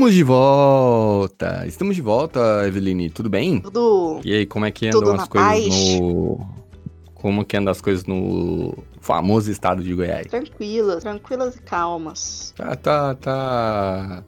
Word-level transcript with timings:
Estamos 0.00 0.14
de 0.14 0.22
volta! 0.22 1.66
Estamos 1.66 1.94
de 1.94 2.00
volta, 2.00 2.66
Eveline, 2.66 3.10
tudo 3.10 3.28
bem? 3.28 3.60
Tudo. 3.60 4.22
E 4.24 4.32
aí, 4.32 4.46
como 4.46 4.64
é 4.64 4.70
que 4.70 4.86
andam 4.86 5.12
as 5.12 5.28
coisas 5.28 5.50
paz. 5.50 6.00
no. 6.00 6.48
Como 7.12 7.44
que 7.44 7.54
andam 7.54 7.70
as 7.70 7.82
coisas 7.82 8.06
no 8.06 8.78
famoso 8.98 9.50
estado 9.50 9.82
de 9.82 9.92
Goiás? 9.94 10.26
Tranquilas, 10.28 11.02
tranquilas 11.02 11.56
e 11.56 11.60
calmas. 11.60 12.54
Tá, 12.56 12.74
tá, 12.76 13.14
tá. 13.14 14.24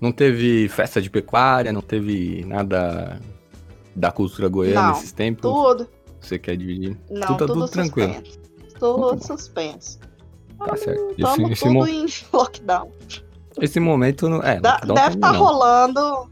Não 0.00 0.10
teve 0.10 0.68
festa 0.68 1.00
de 1.00 1.08
pecuária, 1.08 1.72
não 1.72 1.80
teve 1.80 2.44
nada 2.44 3.20
da 3.94 4.10
cultura 4.10 4.48
goiana 4.48 4.88
nesses 4.88 5.12
tempos? 5.12 5.42
Tudo. 5.42 5.88
Você 6.20 6.40
quer 6.40 6.56
dividir? 6.56 6.98
Não, 7.08 7.20
Tudo 7.28 7.38
tá 7.38 7.46
tudo, 7.46 7.54
tudo 7.54 7.68
tranquilo. 7.68 8.14
suspenso. 8.14 8.40
Tudo 8.80 9.16
tá 9.16 9.26
suspenso. 9.28 10.00
Tá 10.58 10.76
certo. 10.76 11.14
Estamos 11.16 11.60
tudo 11.60 11.86
em 11.86 12.06
lockdown. 12.32 12.90
Esse 13.60 13.78
momento 13.80 14.28
não. 14.28 14.42
É, 14.42 14.60
Da- 14.60 14.78
deve 14.78 15.14
estar 15.16 15.32
não. 15.32 15.40
rolando. 15.44 16.30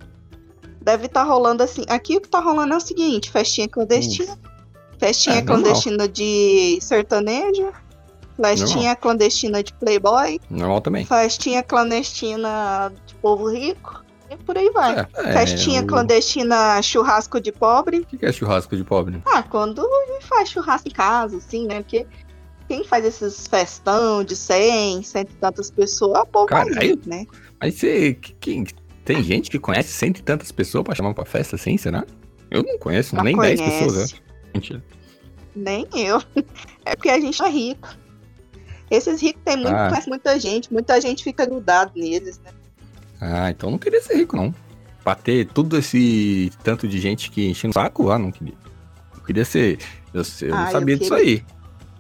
Deve 0.81 1.07
estar 1.07 1.25
rolando 1.25 1.63
assim. 1.63 1.85
Aqui 1.89 2.17
o 2.17 2.21
que 2.21 2.29
tá 2.29 2.41
rolando 2.41 2.75
é 2.75 2.77
o 2.77 2.81
seguinte: 2.81 3.31
festinha 3.31 3.69
clandestina. 3.69 4.39
Festinha 4.99 5.37
É, 5.37 5.43
normal. 5.43 5.63
clandestina 5.65 6.09
de 6.09 6.79
sertanejo. 6.81 7.73
Festinha 8.41 8.95
clandestina 8.95 9.63
de 9.63 9.73
playboy. 9.75 10.39
Normal 10.51 10.81
também. 10.81 11.05
Festinha 11.07 11.63
clandestina 11.63 12.93
de 13.07 13.15
povo 13.17 13.51
rico. 13.51 14.05
E 14.31 14.37
por 14.37 14.59
aí 14.59 14.71
vai. 14.71 14.99
É, 15.01 15.07
é, 15.17 15.33
Festinha 15.33 15.83
o- 15.83 15.87
clandestina 15.87 16.81
churrasco 16.83 17.41
de 17.41 17.53
pobre. 17.53 18.01
O 18.01 18.07
que 18.07 18.19
que 18.19 18.27
é 18.27 18.33
churrasco 18.33 18.77
de 18.77 18.85
pobre? 18.85 19.23
Ah, 19.27 19.43
quando 19.43 19.83
faz 20.23 20.49
churrasco 20.51 20.89
em 20.89 20.93
casa, 20.93 21.37
assim, 21.39 21.67
né? 21.67 21.81
Porque 21.83 22.07
quem 22.69 22.85
faz 22.85 23.05
esses 23.05 23.47
festão 23.47 24.23
de 24.25 24.35
100, 24.37 25.03
cento 25.03 25.31
e 25.31 25.35
tantas 25.37 25.71
pessoas, 25.71 26.19
é 26.19 26.23
o 26.23 26.27
povo 26.27 26.47
Caralho. 26.47 26.99
né? 27.07 27.27
Mas 27.61 27.75
você. 27.75 28.19
tem 29.05 29.23
gente 29.23 29.51
que 29.51 29.59
conhece 29.59 29.93
cento 29.93 30.19
e 30.19 30.23
tantas 30.23 30.51
pessoas 30.53 30.85
pra 30.85 30.95
chamar 30.95 31.15
pra 31.15 31.25
festa 31.25 31.57
assim, 31.57 31.77
será? 31.77 32.05
Eu 32.51 32.63
não 32.63 32.79
conheço, 32.79 33.15
Não 33.17 33.25
nem 33.25 33.37
dez 33.37 33.61
conhece. 33.61 33.85
pessoas, 33.85 34.13
né? 34.13 34.19
Mentira. 34.55 34.85
Nem 35.55 35.87
eu. 35.95 36.23
É 36.85 36.95
porque 36.95 37.09
a 37.11 37.19
gente 37.19 37.43
é 37.43 37.49
rico. 37.49 37.89
Esses 38.89 39.21
ricos 39.21 39.43
tem 39.45 39.57
muito, 39.57 39.75
Ah. 39.75 39.89
conhece 39.89 40.09
muita 40.09 40.39
gente, 40.39 40.73
muita 40.73 41.01
gente 41.01 41.25
fica 41.25 41.45
grudado 41.45 41.91
neles, 41.97 42.39
né? 42.45 42.53
Ah, 43.21 43.51
então 43.51 43.69
eu 43.69 43.73
não 43.73 43.79
queria 43.79 44.01
ser 44.01 44.15
rico, 44.19 44.37
não. 44.37 44.55
Pra 45.03 45.17
ter 45.17 45.49
tudo 45.49 45.77
esse 45.77 46.53
tanto 46.63 46.87
de 46.87 47.01
gente 47.01 47.29
que 47.31 47.49
enchendo 47.49 47.71
o 47.73 47.75
saco, 47.75 48.09
ah, 48.11 48.19
não 48.19 48.31
queria. 48.31 48.55
Eu 49.17 49.23
queria 49.25 49.45
ser. 49.45 49.79
Eu, 50.15 50.23
eu 50.43 50.55
Ah, 50.55 50.59
não 50.59 50.67
eu 50.67 50.73
sabia 50.73 50.97
disso 50.97 51.15
queria. 51.17 51.33
aí. 51.35 51.45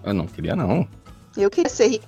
Eu 0.06 0.14
não 0.14 0.26
queria, 0.26 0.56
não. 0.56 0.88
Eu 1.36 1.50
queria 1.50 1.68
ser 1.68 1.88
rico. 1.88 2.06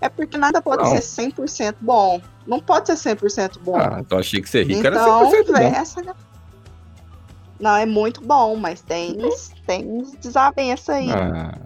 É 0.00 0.08
porque 0.08 0.36
nada 0.36 0.60
pode 0.60 0.82
Não. 0.82 1.00
ser 1.00 1.30
100% 1.30 1.76
bom. 1.80 2.20
Não 2.46 2.60
pode 2.60 2.86
ser 2.88 3.16
100% 3.16 3.58
bom. 3.62 3.76
Ah, 3.76 3.98
então 4.00 4.18
achei 4.18 4.40
que 4.42 4.48
ser 4.48 4.66
rico 4.66 4.86
era 4.86 4.96
então, 4.96 5.30
100% 5.30 5.46
bom. 5.46 5.56
essa... 5.58 6.02
Não, 7.60 7.76
é 7.76 7.86
muito 7.86 8.20
bom, 8.20 8.56
mas 8.56 8.82
tem, 8.82 9.16
tem 9.66 9.86
uns 9.86 10.12
desavenças 10.16 10.88
aí. 10.88 11.08
Ah, 11.10 11.56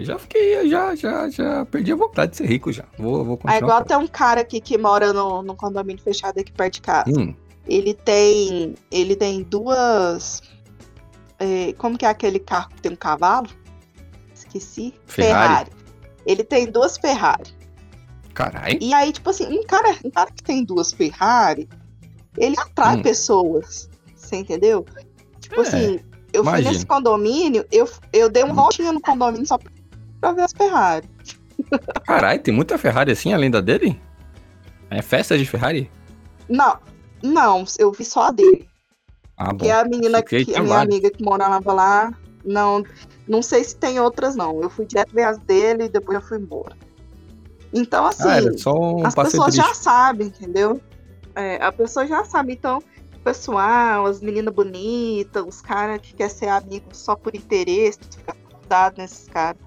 já 0.00 0.18
fiquei, 0.18 0.68
já, 0.68 0.94
já, 0.96 1.28
já 1.28 1.64
perdi 1.66 1.92
a 1.92 1.96
vontade 1.96 2.32
de 2.32 2.38
ser 2.38 2.46
rico 2.46 2.72
já. 2.72 2.84
Vou, 2.98 3.24
vou 3.24 3.34
É 3.34 3.36
continuar. 3.36 3.58
igual 3.58 3.84
tem 3.84 3.96
um 3.98 4.06
cara 4.08 4.40
aqui 4.40 4.60
que 4.60 4.76
mora 4.78 5.12
no, 5.12 5.42
no 5.42 5.54
condomínio 5.54 6.02
fechado 6.02 6.40
aqui 6.40 6.50
perto 6.50 6.74
de 6.74 6.80
casa. 6.80 7.10
Hum, 7.10 7.34
Ele 7.68 7.94
tem. 7.94 8.74
Ele 8.90 9.14
tem 9.14 9.42
duas. 9.42 10.42
é, 11.38 11.72
como 11.74 11.96
que 11.98 12.06
é 12.06 12.08
aquele 12.08 12.38
carro 12.40 12.70
que 12.70 12.80
tem 12.82 12.90
um 12.92 12.96
cavalo? 12.96 13.48
Esqueci. 14.54 14.94
Ferrari. 15.06 15.70
Ele 16.26 16.44
tem 16.44 16.70
duas 16.70 16.96
Ferrari. 16.96 17.50
caralho. 18.32 18.78
E 18.80 18.92
aí, 18.94 19.12
tipo 19.12 19.30
assim, 19.30 19.46
um 19.46 19.62
cara, 19.64 19.96
um 20.04 20.10
cara 20.10 20.30
que 20.30 20.42
tem 20.42 20.64
duas 20.64 20.92
Ferrari, 20.92 21.68
ele 22.36 22.56
atrai 22.58 22.96
Hum. 22.96 23.02
pessoas. 23.02 23.88
Você 24.16 24.36
entendeu? 24.36 24.84
Tipo 25.40 25.60
É, 25.60 25.66
assim, 25.68 26.00
eu 26.32 26.42
fui 26.44 26.60
nesse 26.62 26.86
condomínio, 26.86 27.64
eu, 27.70 27.88
eu 28.12 28.28
dei 28.28 28.42
uma 28.42 28.52
Hum. 28.52 28.56
voltinha 28.56 28.92
no 28.92 29.00
condomínio 29.00 29.46
só 29.46 29.58
pra 30.20 30.32
ver 30.32 30.42
as 30.42 30.52
Ferrari. 30.52 31.08
Caralho, 32.06 32.40
tem 32.42 32.52
muita 32.54 32.76
Ferrari 32.78 33.12
assim 33.12 33.32
além 33.32 33.50
da 33.50 33.60
dele? 33.60 34.00
É 34.90 35.00
festa 35.02 35.36
de 35.38 35.44
Ferrari? 35.44 35.90
Não, 36.48 36.78
não, 37.22 37.64
eu 37.78 37.92
vi 37.92 38.04
só 38.04 38.24
a 38.28 38.30
dele. 38.30 38.68
Ah, 39.36 39.52
bom. 39.52 39.58
Que 39.58 39.68
é 39.68 39.72
a 39.80 39.84
menina 39.84 40.22
que 40.22 40.36
a 40.36 40.62
minha 40.62 40.62
vários. 40.62 40.94
amiga 40.94 41.10
que 41.10 41.22
morava 41.24 41.72
lá. 41.72 42.12
Não, 42.44 42.82
não 43.26 43.42
sei 43.42 43.64
se 43.64 43.76
tem 43.76 43.98
outras, 44.00 44.36
não. 44.36 44.60
Eu 44.60 44.70
fui 44.70 44.86
direto 44.86 45.14
ver 45.14 45.24
as 45.24 45.38
dele 45.38 45.84
e 45.84 45.88
depois 45.88 46.20
eu 46.20 46.26
fui 46.26 46.38
embora. 46.38 46.76
Então, 47.72 48.06
assim, 48.06 48.28
ah, 48.28 48.70
um 48.70 49.06
as 49.06 49.14
pessoas 49.14 49.54
já 49.54 49.74
sabem, 49.74 50.28
entendeu? 50.28 50.80
É, 51.34 51.56
a 51.62 51.72
pessoa 51.72 52.06
já 52.06 52.24
sabe. 52.24 52.52
Então, 52.52 52.78
o 53.16 53.18
pessoal, 53.20 54.06
as 54.06 54.20
meninas 54.20 54.54
bonitas, 54.54 55.44
os 55.46 55.60
caras 55.60 56.00
que 56.00 56.14
querem 56.14 56.32
ser 56.32 56.48
amigos 56.48 56.98
só 56.98 57.16
por 57.16 57.34
interesse, 57.34 57.98
fica 58.16 58.36
cuidado 58.52 58.98
nesses 58.98 59.26
caras. 59.28 59.60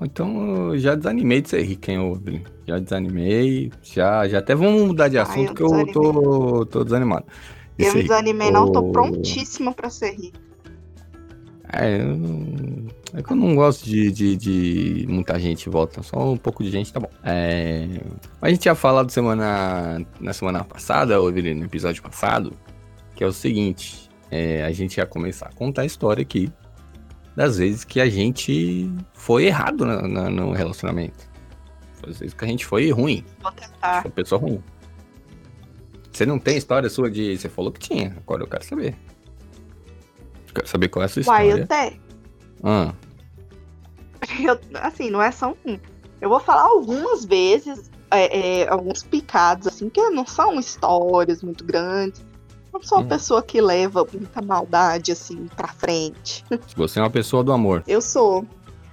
Então 0.00 0.72
eu 0.72 0.78
já 0.78 0.94
desanimei 0.94 1.40
de 1.40 1.48
ser 1.48 1.62
rico, 1.62 1.90
hein, 1.90 2.20
Vini? 2.22 2.46
Já 2.66 2.78
desanimei. 2.78 3.72
Já, 3.82 4.26
já 4.26 4.38
até 4.38 4.54
vamos 4.54 4.82
mudar 4.82 5.08
de 5.08 5.18
Ah, 5.18 5.22
assunto 5.22 5.50
eu 5.50 5.54
que 5.54 5.62
eu 5.62 5.92
tô, 5.92 6.66
tô 6.66 6.84
desanimado. 6.84 7.24
de 7.78 7.84
Eu 7.84 7.94
me 7.94 8.02
rico. 8.02 8.14
desanimei, 8.14 8.50
não, 8.50 8.72
tô 8.72 8.90
prontíssima 8.90 9.72
pra 9.72 9.88
ser 9.90 10.12
rica. 10.12 10.45
É, 11.72 12.00
eu 12.00 12.16
não- 12.16 12.86
é 13.14 13.22
que 13.22 13.32
eu 13.32 13.36
não 13.36 13.54
gosto 13.56 13.84
de, 13.84 14.10
de, 14.12 14.36
de 14.36 15.06
muita 15.08 15.38
gente 15.38 15.68
volta, 15.68 16.02
só 16.02 16.32
um 16.32 16.36
pouco 16.36 16.62
de 16.62 16.70
gente 16.70 16.92
tá 16.92 17.00
bom. 17.00 17.10
É, 17.24 17.88
a 18.40 18.48
gente 18.50 18.60
tinha 18.60 18.74
falado 18.74 19.10
semana, 19.10 20.04
na 20.20 20.32
semana 20.32 20.62
passada, 20.64 21.20
ou 21.20 21.30
no 21.32 21.64
episódio 21.64 22.02
passado, 22.02 22.52
que 23.14 23.24
é 23.24 23.26
o 23.26 23.32
seguinte: 23.32 24.08
é, 24.30 24.64
a 24.64 24.70
gente 24.72 24.98
ia 24.98 25.06
começar 25.06 25.46
a 25.46 25.52
contar 25.52 25.82
a 25.82 25.86
história 25.86 26.22
aqui 26.22 26.50
das 27.34 27.58
vezes 27.58 27.84
que 27.84 28.00
a 28.00 28.08
gente 28.08 28.90
foi 29.12 29.46
errado 29.46 29.84
na- 29.84 30.06
na- 30.06 30.30
no 30.30 30.52
relacionamento. 30.52 31.28
As 32.08 32.18
vezes 32.20 32.32
que 32.34 32.44
a 32.44 32.48
gente 32.48 32.64
foi 32.64 32.90
ruim, 32.92 33.24
Vou 33.42 33.50
tentar. 33.52 34.02
foi 34.02 34.10
pessoa 34.12 34.40
ruim. 34.40 34.62
Você 36.12 36.24
não 36.24 36.38
tem 36.38 36.56
história 36.56 36.88
sua 36.88 37.10
de. 37.10 37.36
Você 37.36 37.48
falou 37.48 37.70
que 37.72 37.80
tinha, 37.80 38.14
agora 38.18 38.42
eu 38.42 38.46
quero 38.46 38.64
saber. 38.64 38.94
Quero 40.56 40.68
saber 40.68 40.88
qual 40.88 41.02
é 41.02 41.06
a 41.06 41.08
sua 41.08 41.22
Uai, 41.26 41.48
história. 41.48 41.60
eu 41.60 41.64
até. 41.64 41.96
Ah. 42.62 42.94
Eu, 44.40 44.58
assim, 44.80 45.10
não 45.10 45.20
é 45.22 45.30
só 45.30 45.54
um. 45.64 45.78
Eu 46.20 46.28
vou 46.28 46.40
falar 46.40 46.62
algumas 46.62 47.24
vezes, 47.24 47.90
é, 48.10 48.62
é, 48.62 48.68
alguns 48.68 49.02
picados, 49.02 49.66
assim, 49.66 49.88
que 49.88 50.00
não 50.10 50.26
são 50.26 50.58
histórias 50.58 51.42
muito 51.42 51.64
grandes. 51.64 52.24
Eu 52.72 52.82
sou 52.82 52.98
uma 52.98 53.04
Hum. 53.04 53.08
pessoa 53.08 53.42
que 53.42 53.60
leva 53.60 54.06
muita 54.12 54.42
maldade, 54.42 55.12
assim, 55.12 55.46
pra 55.54 55.68
frente. 55.68 56.44
Você 56.76 56.98
é 56.98 57.02
uma 57.02 57.10
pessoa 57.10 57.44
do 57.44 57.52
amor. 57.52 57.82
Eu 57.86 58.00
sou. 58.00 58.44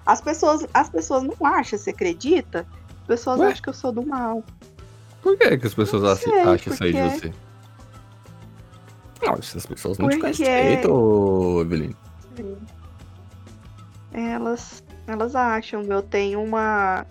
As 0.06 0.19
pessoas, 0.22 0.68
as 0.73 0.90
pessoas 0.90 1.23
não 1.23 1.35
acham, 1.47 1.79
você 1.79 1.90
acredita? 1.91 2.68
As 3.02 3.07
pessoas 3.07 3.40
Ué? 3.40 3.47
acham 3.47 3.63
que 3.63 3.69
eu 3.69 3.73
sou 3.73 3.91
do 3.94 4.06
mal. 4.06 4.44
Por 5.22 5.38
que, 5.38 5.57
que 5.57 5.68
as 5.68 5.73
pessoas 5.73 6.03
Não 6.03 6.16
sei, 6.18 6.40
acham 6.41 6.73
isso 6.73 6.84
aí 6.84 6.91
de 6.94 7.02
você? 7.02 7.34
Não, 9.25 9.34
essas 9.35 9.66
pessoas 9.66 9.97
não 9.97 10.09
te 10.09 10.19
conhecem 10.19 10.45
Porque- 10.45 10.61
direito, 10.61 10.91
ô, 10.91 11.61
Evelyn. 11.61 11.94
Elas, 14.11 14.84
elas 15.07 15.35
acham 15.35 15.84
que 15.84 15.91
eu 15.91 16.01
tenho 16.01 16.41
uma. 16.44 17.06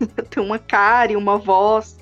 eu 0.16 0.24
tenho 0.24 0.46
uma 0.46 0.58
cara 0.58 1.12
e 1.12 1.16
uma 1.16 1.38
voz 1.38 1.96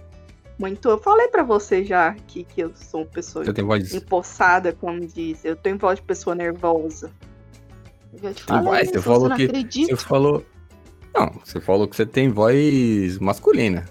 muito. 0.58 0.88
Eu 0.88 0.98
falei 0.98 1.28
pra 1.28 1.42
você 1.42 1.84
já 1.84 2.14
que, 2.26 2.44
que 2.44 2.62
eu 2.62 2.72
sou 2.74 3.00
uma 3.02 3.06
pessoa 3.06 3.44
voz 3.44 3.94
empossada, 3.94 4.72
como 4.72 5.00
diz. 5.06 5.44
Eu 5.44 5.56
tenho 5.56 5.76
voz 5.76 5.98
de 5.98 6.04
pessoa 6.04 6.34
nervosa. 6.34 7.10
Eu 8.12 8.18
já 8.20 8.32
te 8.34 8.42
falei 8.44 8.64
voz? 8.64 8.90
Você 8.90 9.02
falou 9.02 9.28
não 9.28 9.36
que- 9.36 9.44
acredita? 9.44 9.96
Você 9.96 10.04
falou... 10.06 10.44
Não, 11.14 11.30
você 11.44 11.60
falou 11.60 11.86
que 11.86 11.94
você 11.94 12.06
tem 12.06 12.28
voz 12.28 13.18
masculina. 13.18 13.84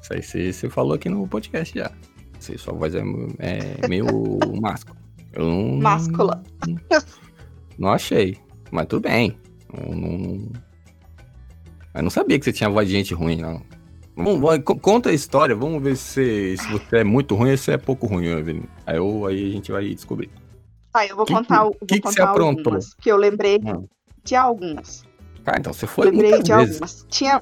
Isso 0.00 0.12
aí 0.12 0.22
você, 0.22 0.52
você 0.52 0.68
falou 0.68 0.94
aqui 0.94 1.08
no 1.08 1.26
podcast 1.26 1.76
já. 1.76 1.90
Você, 2.38 2.56
sua 2.58 2.74
voz 2.74 2.94
é, 2.94 3.02
é 3.38 3.88
meio 3.88 4.06
máscula. 4.60 4.96
Eu 5.32 5.44
não... 5.46 5.76
Máscula. 5.78 6.42
Não 7.78 7.90
achei. 7.90 8.36
Mas 8.72 8.86
tudo 8.86 9.02
bem. 9.08 9.38
Eu 9.72 9.94
não... 9.94 10.48
Eu 11.94 12.02
não 12.02 12.10
sabia 12.10 12.38
que 12.38 12.44
você 12.44 12.52
tinha 12.52 12.68
voz 12.68 12.88
de 12.88 12.94
gente 12.94 13.14
ruim, 13.14 13.36
não. 13.36 13.62
Vamos, 14.16 14.62
conta 14.82 15.10
a 15.10 15.12
história, 15.12 15.54
vamos 15.54 15.80
ver 15.80 15.96
se, 15.96 16.56
se 16.56 16.68
você 16.72 16.98
é 16.98 17.04
muito 17.04 17.36
ruim 17.36 17.52
ou 17.52 17.56
se 17.56 17.70
é 17.70 17.76
pouco 17.78 18.06
ruim, 18.08 18.26
Evelyn. 18.26 18.62
Aí, 18.84 18.96
eu, 18.96 19.26
aí 19.26 19.48
a 19.48 19.52
gente 19.52 19.70
vai 19.70 19.88
descobrir. 19.94 20.28
Tá, 20.92 21.06
eu 21.06 21.14
vou 21.14 21.24
Que- 21.24 21.34
contar, 21.34 21.66
o- 21.66 21.70
que 21.70 21.86
que 21.86 22.00
contar 22.00 22.12
você 22.14 22.22
aprontou? 22.22 22.72
algumas. 22.72 22.94
Que 22.94 23.10
eu 23.12 23.16
lembrei 23.16 23.60
Hum. 23.64 23.86
de 24.24 24.34
algumas. 24.34 25.04
Tá, 25.44 25.54
então 25.56 25.72
você 25.72 25.86
foi 25.86 26.10
lembrei 26.10 26.42
de 26.42 26.52
vezes. 26.52 26.72
algumas. 26.74 27.06
Tinha. 27.08 27.40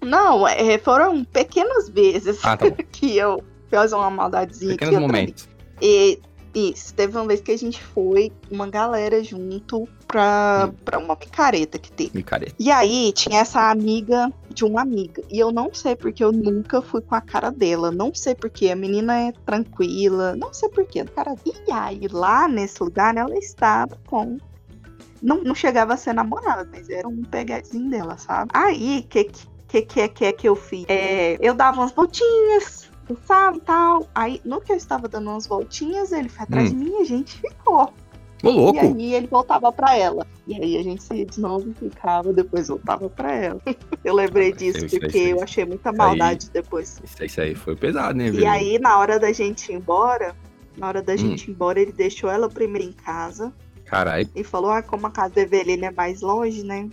Não, 0.00 0.46
é, 0.46 0.78
foram 0.78 1.24
pequenas 1.24 1.88
vezes 1.88 2.38
Ah, 2.44 2.56
tá 2.56 2.70
que 2.92 3.16
eu 3.16 3.42
fiz 3.68 3.92
uma 3.92 4.10
maldadezinha. 4.10 4.76
Pequenos 4.76 5.00
momentos. 5.00 5.48
E 5.80 6.20
Isso, 6.54 6.94
teve 6.94 7.16
uma 7.16 7.26
vez 7.26 7.40
que 7.40 7.50
a 7.50 7.58
gente 7.58 7.82
foi, 7.82 8.30
uma 8.48 8.68
galera 8.68 9.22
junto 9.24 9.88
pra, 10.06 10.68
Hum. 10.70 10.74
pra 10.84 10.98
uma 11.00 11.16
picareta 11.16 11.80
que 11.80 11.90
teve. 11.90 12.12
Micareta. 12.14 12.54
E 12.60 12.70
aí 12.70 13.12
tinha 13.12 13.40
essa 13.40 13.70
amiga 13.70 14.32
de 14.50 14.64
uma 14.64 14.82
amiga. 14.82 15.20
E 15.28 15.40
eu 15.40 15.50
não 15.50 15.74
sei 15.74 15.96
porque 15.96 16.22
eu 16.22 16.30
nunca 16.30 16.80
fui 16.80 17.00
com 17.00 17.16
a 17.16 17.20
cara 17.20 17.50
dela. 17.50 17.90
Não 17.90 18.14
sei 18.14 18.36
porque 18.36 18.68
a 18.68 18.76
menina 18.76 19.18
é 19.18 19.32
tranquila. 19.44 20.36
Não 20.36 20.54
sei 20.54 20.68
porquê. 20.68 21.04
Cara... 21.04 21.34
E 21.44 21.72
aí 21.72 22.06
lá 22.06 22.46
nesse 22.46 22.80
lugar 22.80 23.16
ela 23.16 23.36
estava 23.36 23.98
com. 24.06 24.38
Não, 25.20 25.42
não 25.42 25.56
chegava 25.56 25.94
a 25.94 25.96
ser 25.96 26.12
namorada, 26.12 26.68
mas 26.70 26.88
era 26.88 27.08
um 27.08 27.22
pegadinho 27.22 27.90
dela, 27.90 28.16
sabe? 28.16 28.50
Aí, 28.54 29.00
o 29.04 29.08
que, 29.08 29.24
que, 29.66 29.82
que 29.82 30.00
é 30.02 30.06
que, 30.08 30.24
é 30.26 30.32
que 30.32 30.48
eu 30.48 30.54
fiz? 30.54 30.84
É, 30.86 31.36
eu 31.40 31.54
dava 31.54 31.80
umas 31.80 31.90
voltinhas, 31.92 32.83
sabe, 33.26 33.60
tal. 33.60 34.06
Aí, 34.14 34.40
no 34.44 34.60
que 34.60 34.72
eu 34.72 34.76
estava 34.76 35.08
dando 35.08 35.30
umas 35.30 35.46
voltinhas, 35.46 36.12
ele 36.12 36.28
foi 36.28 36.44
atrás 36.44 36.70
Hum. 36.72 36.78
de 36.78 36.84
mim 36.84 36.92
e 36.98 37.02
a 37.02 37.04
gente 37.04 37.38
ficou. 37.38 37.92
Ô, 38.42 38.50
louco! 38.50 38.76
E 38.76 38.78
aí 38.80 39.14
ele 39.14 39.26
voltava 39.26 39.72
pra 39.72 39.96
ela. 39.96 40.26
E 40.46 40.54
aí 40.54 40.76
a 40.76 40.82
gente 40.82 41.24
de 41.24 41.40
novo, 41.40 41.72
ficava, 41.74 42.32
depois 42.32 42.68
voltava 42.68 43.08
pra 43.08 43.32
ela. 43.32 43.60
Eu 44.04 44.14
lembrei 44.14 44.50
Ah, 44.50 44.52
disso 44.56 44.84
isso 44.84 44.96
aí, 44.96 45.00
porque 45.00 45.16
isso 45.18 45.26
aí. 45.26 45.30
eu 45.30 45.42
achei 45.42 45.64
muita 45.64 45.90
maldade 45.92 46.50
depois. 46.50 47.00
Isso, 47.02 47.16
aí- 47.20 47.26
isso 47.26 47.40
aí 47.40 47.54
foi 47.54 47.74
pesado, 47.74 48.18
né, 48.18 48.28
E 48.30 48.44
aí, 48.44 48.78
na 48.78 48.98
hora 48.98 49.18
da 49.18 49.32
gente 49.32 49.72
ir 49.72 49.76
embora, 49.76 50.36
na 50.76 50.88
hora 50.88 51.00
da 51.02 51.14
Hum. 51.14 51.16
gente 51.16 51.48
ir 51.48 51.52
embora, 51.52 51.80
ele 51.80 51.92
deixou 51.92 52.28
ela 52.28 52.48
primeiro 52.50 52.86
em 52.88 52.92
casa 52.92 53.50
Caralho, 53.86 54.28
e 54.34 54.44
falou: 54.44 54.70
Ah, 54.70 54.82
como 54.82 55.06
a 55.06 55.10
casa 55.10 55.34
da 55.36 55.40
Evelina 55.40 55.86
é 55.86 55.90
mais 55.90 56.20
longe, 56.20 56.62
né? 56.62 56.86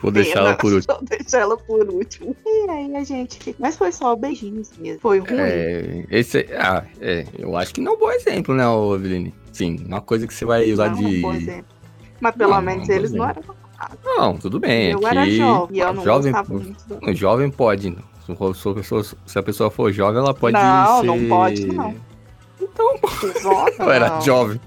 Vou 0.00 0.10
deixar 0.10 0.40
ela 0.40 0.54
por 0.56 0.72
último. 0.72 0.94
Vou 0.94 1.04
deixar 1.08 1.38
ela 1.40 1.56
por 1.56 1.88
último. 1.88 2.36
E 2.44 2.70
aí 2.70 2.96
a 2.96 3.04
gente. 3.04 3.54
Mas 3.58 3.76
foi 3.76 3.92
só 3.92 4.14
beijinhos 4.16 4.70
mesmo. 4.78 5.00
Foi 5.00 5.18
ruim. 5.18 5.38
É, 5.38 6.04
esse, 6.10 6.46
ah, 6.58 6.84
é, 7.00 7.24
eu 7.38 7.56
acho 7.56 7.74
que 7.74 7.80
não 7.80 7.92
é 7.92 7.94
um 7.96 7.98
bom 7.98 8.10
exemplo, 8.10 8.54
né, 8.54 8.64
Eveline? 8.94 9.34
Sim, 9.52 9.76
uma 9.86 10.00
coisa 10.00 10.26
que 10.26 10.34
você 10.34 10.44
vai 10.44 10.70
usar 10.70 10.90
não, 10.90 10.96
de. 10.98 11.04
um 11.18 11.20
bom 11.22 11.34
exemplo. 11.34 11.76
Mas 12.20 12.34
pelo 12.34 12.50
Não, 12.54 12.62
menos 12.62 12.88
não, 12.88 12.94
eles 12.94 13.12
não 13.12 13.28
eram. 13.28 13.42
Não, 14.04 14.36
tudo 14.38 14.58
bem. 14.58 14.90
eu 14.92 14.98
aqui, 14.98 15.06
era 15.06 15.30
jovem, 15.30 15.78
eu 15.80 15.92
não 15.92 16.04
jovem, 16.04 16.32
muito. 16.48 17.14
jovem 17.14 17.50
pode. 17.50 17.96
Se 18.24 18.34
for- 18.34 18.56
se 18.56 18.68
a 18.68 18.74
pessoa, 18.74 19.04
se 19.04 19.38
a 19.38 19.42
pessoa 19.42 19.70
for 19.70 19.92
jovem, 19.92 20.18
ela 20.20 20.34
pode 20.34 20.54
Não, 20.54 21.00
ser... 21.00 21.06
não 21.06 21.28
pode, 21.28 21.66
não. 21.66 21.94
Então, 22.60 22.98
Cusona, 22.98 23.70
eu 23.78 23.90
era 23.90 24.08
não. 24.08 24.20
jovem. 24.22 24.60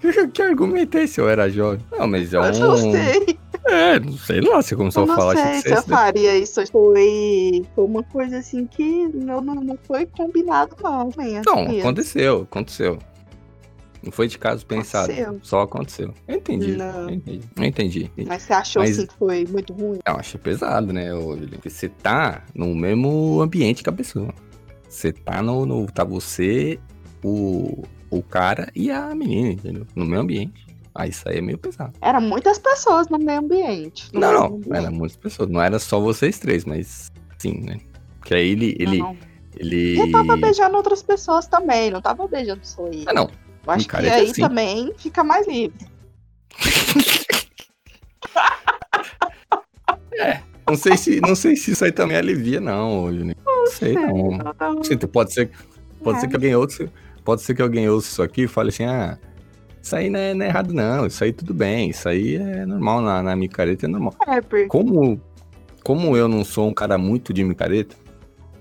que 0.32 0.42
argumento 0.42 0.96
é 0.98 1.04
esse? 1.04 1.20
Eu 1.20 1.28
era 1.28 1.48
jovem. 1.50 1.80
Não, 1.92 2.06
mas 2.06 2.32
é 2.32 2.38
Eu 2.38 2.52
não 2.58 2.74
um... 2.74 2.92
sei. 2.92 3.38
É, 3.66 4.00
não 4.00 4.12
sei 4.16 4.40
lá, 4.40 4.62
você 4.62 4.74
começou 4.74 5.02
Eu 5.02 5.06
não 5.06 5.14
a 5.14 5.16
falar, 5.18 5.34
sei 5.36 5.44
achei 5.44 5.62
que 5.62 5.68
você... 5.68 5.74
eu 5.74 5.82
faria 5.82 6.38
isso. 6.38 6.66
Foi, 6.68 7.62
foi 7.74 7.84
uma 7.84 8.02
coisa 8.02 8.38
assim 8.38 8.66
que 8.66 9.08
não, 9.08 9.40
não, 9.40 9.54
não 9.56 9.78
foi 9.86 10.06
combinado, 10.06 10.74
não. 10.82 11.10
né? 11.16 11.42
Não, 11.46 11.64
Assim, 11.66 11.80
aconteceu, 11.80 12.42
aconteceu. 12.42 12.98
Não 14.02 14.10
foi 14.10 14.28
de 14.28 14.38
caso 14.38 14.64
pensado, 14.64 15.12
Aconteceu. 15.12 15.40
só 15.42 15.60
aconteceu. 15.60 16.14
Eu 16.26 16.36
entendi, 16.36 16.74
Não. 16.74 17.02
eu 17.02 17.10
entendi, 17.10 17.44
eu 17.58 17.64
entendi. 17.66 18.10
Mas 18.26 18.42
você 18.42 18.52
achou 18.54 18.80
Mas- 18.82 18.96
assim 18.98 19.06
que 19.06 19.14
foi 19.14 19.44
muito 19.46 19.74
ruim? 19.74 19.98
Eu 20.06 20.14
achei 20.16 20.40
pesado, 20.40 20.90
né? 20.90 21.10
Porque 21.50 21.68
você 21.68 21.88
tá 21.90 22.42
no 22.54 22.74
mesmo 22.74 23.42
ambiente 23.42 23.82
que 23.82 23.90
a 23.90 23.92
pessoa. 23.92 24.32
Você 24.88 25.12
tá 25.12 25.42
no, 25.42 25.66
no- 25.66 25.86
Tá 25.86 26.02
você, 26.02 26.80
o, 27.22 27.82
o 28.10 28.22
cara 28.22 28.70
e 28.74 28.90
a 28.90 29.14
menina, 29.14 29.50
entendeu? 29.50 29.86
No 29.94 30.06
mesmo 30.06 30.22
ambiente. 30.22 30.66
Aí 30.94 31.10
isso 31.10 31.28
aí 31.28 31.38
é 31.38 31.40
meio 31.40 31.58
pesado. 31.58 31.92
Eram 32.00 32.20
muitas 32.20 32.58
pessoas 32.58 33.08
no 33.08 33.18
meio 33.18 33.38
ambiente. 33.38 34.08
no 34.12 34.20
não, 34.20 34.32
não. 34.32 34.46
ambiente. 34.46 34.76
Era 34.76 34.90
muitas 34.90 35.16
pessoas. 35.16 35.48
Não 35.48 35.60
era 35.62 35.78
só 35.78 36.00
vocês 36.00 36.38
três, 36.38 36.64
mas 36.64 37.10
sim, 37.38 37.60
né? 37.60 37.78
Porque 38.18 38.34
aí 38.34 38.50
ele. 38.50 38.76
ele, 38.78 38.98
Não, 38.98 39.16
ele... 39.56 39.98
Eu 40.00 40.10
tava 40.10 40.36
beijando 40.36 40.76
outras 40.76 41.02
pessoas 41.02 41.46
também, 41.46 41.90
não 41.90 42.00
tava 42.02 42.26
beijando 42.26 42.60
só 42.64 42.86
ele. 42.88 43.04
Ah, 43.06 43.12
não. 43.12 43.30
eu 43.66 43.72
acho 43.72 43.88
que 43.88 43.96
micareta 43.96 44.16
aí 44.16 44.34
sim. 44.34 44.42
também 44.42 44.92
fica 44.96 45.22
mais 45.24 45.46
livre. 45.46 45.86
Não 50.68 50.76
sei 50.76 50.96
se, 50.96 51.20
não 51.20 51.34
sei 51.34 51.56
se 51.56 51.72
isso 51.72 51.84
aí 51.84 51.90
também 51.90 52.16
alivia, 52.16 52.60
não, 52.60 53.12
Juninho. 53.12 53.34
Não 53.44 53.66
sei, 53.66 53.94
não. 53.94 54.38
Então, 54.88 55.08
pode 55.08 55.32
ser, 55.34 55.50
pode 56.02 56.18
É. 56.18 56.20
ser 56.20 56.28
que 56.28 56.36
alguém 56.36 56.54
ouça, 56.54 56.92
pode 57.24 57.42
ser 57.42 57.54
que 57.54 57.62
alguém 57.62 57.88
ouça 57.88 58.08
isso 58.08 58.22
aqui 58.22 58.42
e 58.42 58.48
fale 58.48 58.68
assim, 58.68 58.84
ah, 58.84 59.18
isso 59.82 59.96
aí 59.96 60.10
não 60.10 60.18
é, 60.20 60.34
não 60.34 60.44
é 60.44 60.48
errado 60.48 60.72
não, 60.74 61.06
isso 61.06 61.22
aí 61.24 61.32
tudo 61.32 61.54
bem, 61.54 61.90
isso 61.90 62.08
aí 62.08 62.36
é 62.36 62.66
normal 62.66 63.00
na, 63.00 63.22
na 63.22 63.36
micareta, 63.36 63.86
é 63.86 63.88
normal. 63.88 64.14
É, 64.26 64.40
porque 64.40 64.66
Como, 64.66 65.20
como 65.82 66.16
eu 66.16 66.28
não 66.28 66.44
sou 66.44 66.68
um 66.68 66.74
cara 66.74 66.98
muito 66.98 67.32
de 67.32 67.42
micareta, 67.42 67.96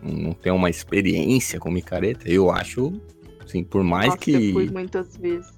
não 0.01 0.31
tenho 0.33 0.55
uma 0.55 0.69
experiência 0.69 1.59
com 1.59 1.69
micareta, 1.69 2.29
eu 2.29 2.49
acho, 2.49 2.93
assim, 3.43 3.63
por 3.63 3.83
mais 3.83 4.07
Nossa, 4.07 4.17
que... 4.19 4.33
eu 4.33 4.53
fui 4.53 4.69
muitas 4.69 5.17
vezes. 5.17 5.51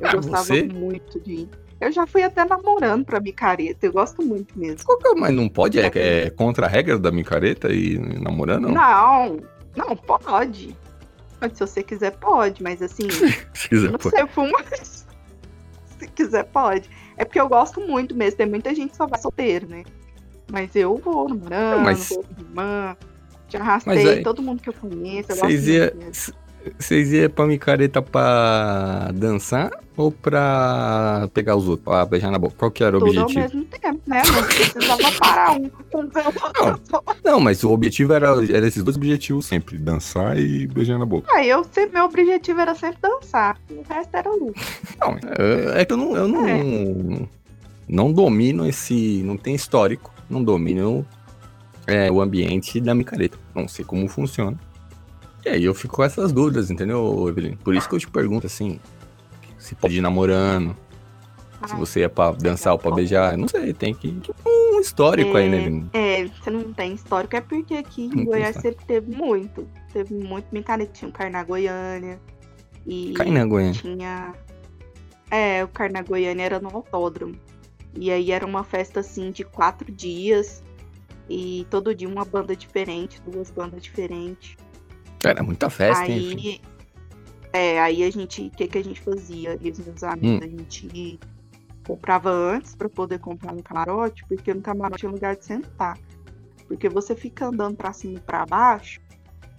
Eu 0.00 0.08
Ah, 0.08 0.12
gostava 0.16 0.44
você? 0.44 0.62
muito 0.64 1.20
de 1.20 1.32
ir. 1.32 1.48
Eu 1.80 1.90
já 1.92 2.06
fui 2.06 2.22
até 2.22 2.44
namorando 2.44 3.04
pra 3.06 3.20
micareta, 3.20 3.86
eu 3.86 3.92
gosto 3.92 4.22
muito 4.22 4.58
mesmo. 4.58 4.78
É- 4.80 5.14
Mas 5.18 5.34
não 5.34 5.48
pode, 5.48 5.78
é, 5.78 5.90
é 5.94 6.30
contra 6.30 6.66
a 6.66 6.68
regra 6.68 6.98
da 6.98 7.10
micareta 7.10 7.72
e 7.72 7.98
namorando, 7.98 8.68
não? 8.68 8.74
Não, 8.74 9.40
não, 9.76 9.96
pode. 9.96 10.76
Mas 11.40 11.52
Se 11.54 11.60
você 11.60 11.82
quiser, 11.82 12.10
pode, 12.18 12.62
mas 12.62 12.82
assim, 12.82 13.08
Se 13.54 13.68
quiser, 13.68 13.90
não 13.90 13.98
pô. 13.98 14.10
sei, 14.10 14.26
fumo. 14.26 14.52
Se 15.98 16.06
quiser, 16.14 16.44
pode. 16.44 16.88
É 17.16 17.24
porque 17.24 17.40
eu 17.40 17.48
gosto 17.48 17.80
muito 17.80 18.14
mesmo. 18.14 18.36
Tem 18.38 18.46
muita 18.48 18.74
gente 18.74 18.90
que 18.90 18.96
só 18.96 19.06
vai 19.06 19.20
solteiro, 19.20 19.68
né? 19.68 19.84
Mas 20.50 20.74
eu 20.74 20.96
vou 20.96 21.28
namorando, 21.28 21.82
Mas- 21.84 22.08
vou 22.08 22.24
com 22.24 22.40
irmã. 22.42 22.96
Já 23.48 23.60
arrastei 23.60 24.08
aí- 24.08 24.22
todo 24.22 24.40
mundo 24.42 24.62
que 24.62 24.68
eu 24.68 24.72
conheço. 24.72 25.32
Eu 25.32 25.36
gosto 25.36 25.46
Vocês 25.50 25.66
mesmo. 25.92 26.34
Vocês 26.78 27.12
iam 27.12 27.30
pra 27.30 27.46
micareta 27.46 28.02
pra 28.02 29.10
dançar 29.14 29.70
ou 29.96 30.10
pra 30.10 31.28
pegar 31.32 31.56
os 31.56 31.68
outros, 31.68 31.84
pra 31.84 32.04
beijar 32.04 32.30
na 32.30 32.38
boca? 32.38 32.54
Qual 32.56 32.70
que 32.70 32.82
era 32.82 32.96
o 32.96 33.00
Tudo 33.00 33.18
ao 33.18 33.24
objetivo? 33.24 33.56
mesmo 33.56 33.64
tempo, 33.66 34.00
né? 34.06 34.22
Não 34.26 34.42
precisava 34.44 35.12
parar 35.18 35.52
um 35.52 35.68
com 35.68 36.00
o 36.00 36.10
Não, 37.24 37.40
mas 37.40 37.62
o 37.64 37.70
objetivo 37.70 38.12
era, 38.12 38.28
era 38.28 38.66
esses 38.66 38.82
dois 38.82 38.96
objetivos 38.96 39.46
sempre, 39.46 39.78
dançar 39.78 40.38
e 40.38 40.66
beijar 40.66 40.98
na 40.98 41.06
boca. 41.06 41.30
Aí 41.34 41.48
eu 41.48 41.64
sempre, 41.64 41.94
meu 41.94 42.04
objetivo 42.04 42.60
era 42.60 42.74
sempre 42.74 42.98
dançar. 43.02 43.58
O 43.70 43.82
resto 43.88 44.16
era 44.16 44.30
luta. 44.30 44.60
Não, 45.00 45.18
é, 45.38 45.80
é 45.80 45.84
que 45.84 45.92
eu 45.92 45.96
não, 45.96 46.16
eu 46.16 46.28
não, 46.28 47.28
não 47.88 48.12
domino 48.12 48.66
esse, 48.66 49.22
não 49.22 49.36
tem 49.36 49.54
histórico, 49.54 50.12
não 50.28 50.42
domino 50.42 51.06
é, 51.86 52.10
o 52.10 52.20
ambiente 52.20 52.80
da 52.80 52.94
micareta, 52.94 53.38
não 53.54 53.66
sei 53.66 53.84
como 53.84 54.08
funciona. 54.08 54.58
E 55.44 55.48
aí 55.48 55.64
eu 55.64 55.74
fico 55.74 55.96
com 55.96 56.04
essas 56.04 56.32
dúvidas, 56.32 56.70
entendeu, 56.70 57.26
Evelyn? 57.28 57.56
Por 57.56 57.74
isso 57.74 57.88
que 57.88 57.94
eu 57.94 57.98
te 57.98 58.10
pergunto, 58.10 58.46
assim, 58.46 58.78
se 59.58 59.74
pode 59.74 59.96
ir 59.96 60.00
namorando, 60.00 60.76
se 61.66 61.72
Ai, 61.72 61.78
você 61.78 62.02
é 62.02 62.08
pra 62.08 62.32
dançar 62.32 62.72
ou 62.72 62.78
pra 62.78 62.90
beijar, 62.90 63.36
não 63.36 63.48
sei, 63.48 63.72
tem 63.72 63.94
que 63.94 64.20
um 64.46 64.80
histórico 64.80 65.36
aí, 65.36 65.48
né, 65.48 65.58
Evelyn? 65.58 65.90
É, 65.92 66.26
você 66.26 66.50
não 66.50 66.72
tem 66.72 66.94
histórico, 66.94 67.36
é 67.36 67.40
porque 67.40 67.74
aqui 67.74 68.06
em 68.06 68.24
Goiás 68.24 68.56
sempre 68.56 68.84
teve 68.84 69.14
muito. 69.14 69.66
Teve 69.92 70.14
muito 70.14 70.46
micareta. 70.52 70.92
Tinha 70.92 71.08
o 71.08 71.12
Carna 71.12 71.42
Goiânia. 71.44 72.20
E 72.86 73.12
Cai 73.12 73.30
na 73.30 73.44
Goiânia. 73.44 73.74
tinha. 73.74 74.34
É, 75.30 75.62
o 75.62 75.68
Carna 75.68 76.02
Goiânia 76.02 76.44
era 76.44 76.60
no 76.60 76.68
autódromo. 76.74 77.36
E 77.94 78.10
aí 78.10 78.32
era 78.32 78.46
uma 78.46 78.64
festa 78.64 79.00
assim 79.00 79.30
de 79.30 79.44
quatro 79.44 79.92
dias. 79.92 80.62
E 81.28 81.66
todo 81.70 81.94
dia 81.94 82.08
uma 82.08 82.24
banda 82.24 82.56
diferente, 82.56 83.20
duas 83.22 83.50
bandas 83.50 83.82
diferentes. 83.82 84.56
Era 85.24 85.42
muita 85.42 85.68
festa, 85.68 86.04
aí. 86.04 86.60
É, 87.52 87.80
aí 87.80 88.02
a 88.04 88.10
gente. 88.10 88.42
O 88.46 88.50
que, 88.50 88.68
que 88.68 88.78
a 88.78 88.84
gente 88.84 89.00
fazia? 89.00 89.58
E 89.60 89.70
os 89.70 89.78
meus 89.78 90.02
amigos, 90.02 90.46
Hum. 90.46 90.48
a 90.48 90.48
gente 90.48 91.20
comprava 91.86 92.30
antes 92.30 92.74
pra 92.74 92.88
poder 92.88 93.18
comprar 93.18 93.52
no 93.52 93.62
camarote, 93.62 94.24
porque 94.28 94.54
no 94.54 94.60
camarote 94.60 95.00
tinha 95.00 95.10
lugar 95.10 95.36
de 95.36 95.44
sentar. 95.44 95.98
Porque 96.68 96.88
você 96.88 97.16
fica 97.16 97.46
andando 97.46 97.76
pra 97.76 97.92
cima 97.92 98.18
e 98.18 98.20
pra 98.20 98.46
baixo. 98.46 99.00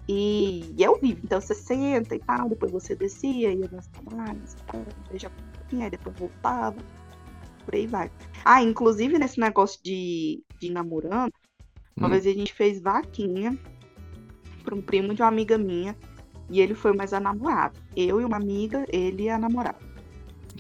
E, 0.08 0.74
e 0.78 0.84
é 0.84 0.90
horrível. 0.90 1.22
Então 1.24 1.40
você 1.40 1.54
senta 1.54 2.16
e 2.16 2.20
tal, 2.20 2.50
depois 2.50 2.72
você 2.72 2.96
descia, 2.96 3.54
ia 3.54 3.70
nas 3.72 3.88
camadas, 3.88 4.56
beijava 5.10 5.34
um 5.38 5.52
pouquinho, 5.60 5.84
aí 5.84 5.90
depois 5.90 6.16
voltava. 6.18 6.78
Por 7.66 7.76
aí 7.76 7.86
vai. 7.86 8.10
Ah, 8.44 8.64
inclusive 8.64 9.20
nesse 9.20 9.40
negócio 9.40 9.80
de, 9.84 10.42
de 10.60 10.72
namorando, 10.72 11.34
uma 11.96 12.08
Hum. 12.08 12.12
vez 12.12 12.26
a 12.26 12.32
gente 12.32 12.54
fez 12.54 12.82
vaquinha 12.82 13.58
para 14.62 14.76
um 14.76 14.82
primo 14.82 15.14
de 15.14 15.22
uma 15.22 15.28
amiga 15.28 15.58
minha. 15.58 15.96
E 16.50 16.60
ele 16.60 16.74
foi 16.76 16.94
mais 16.94 17.14
a 17.14 17.20
namorada. 17.20 17.74
Eu 17.96 18.20
e 18.20 18.26
uma 18.26 18.38
amiga, 18.38 18.86
ele 18.90 19.24
e 19.24 19.30
a 19.30 19.38
namorada. 19.38 19.78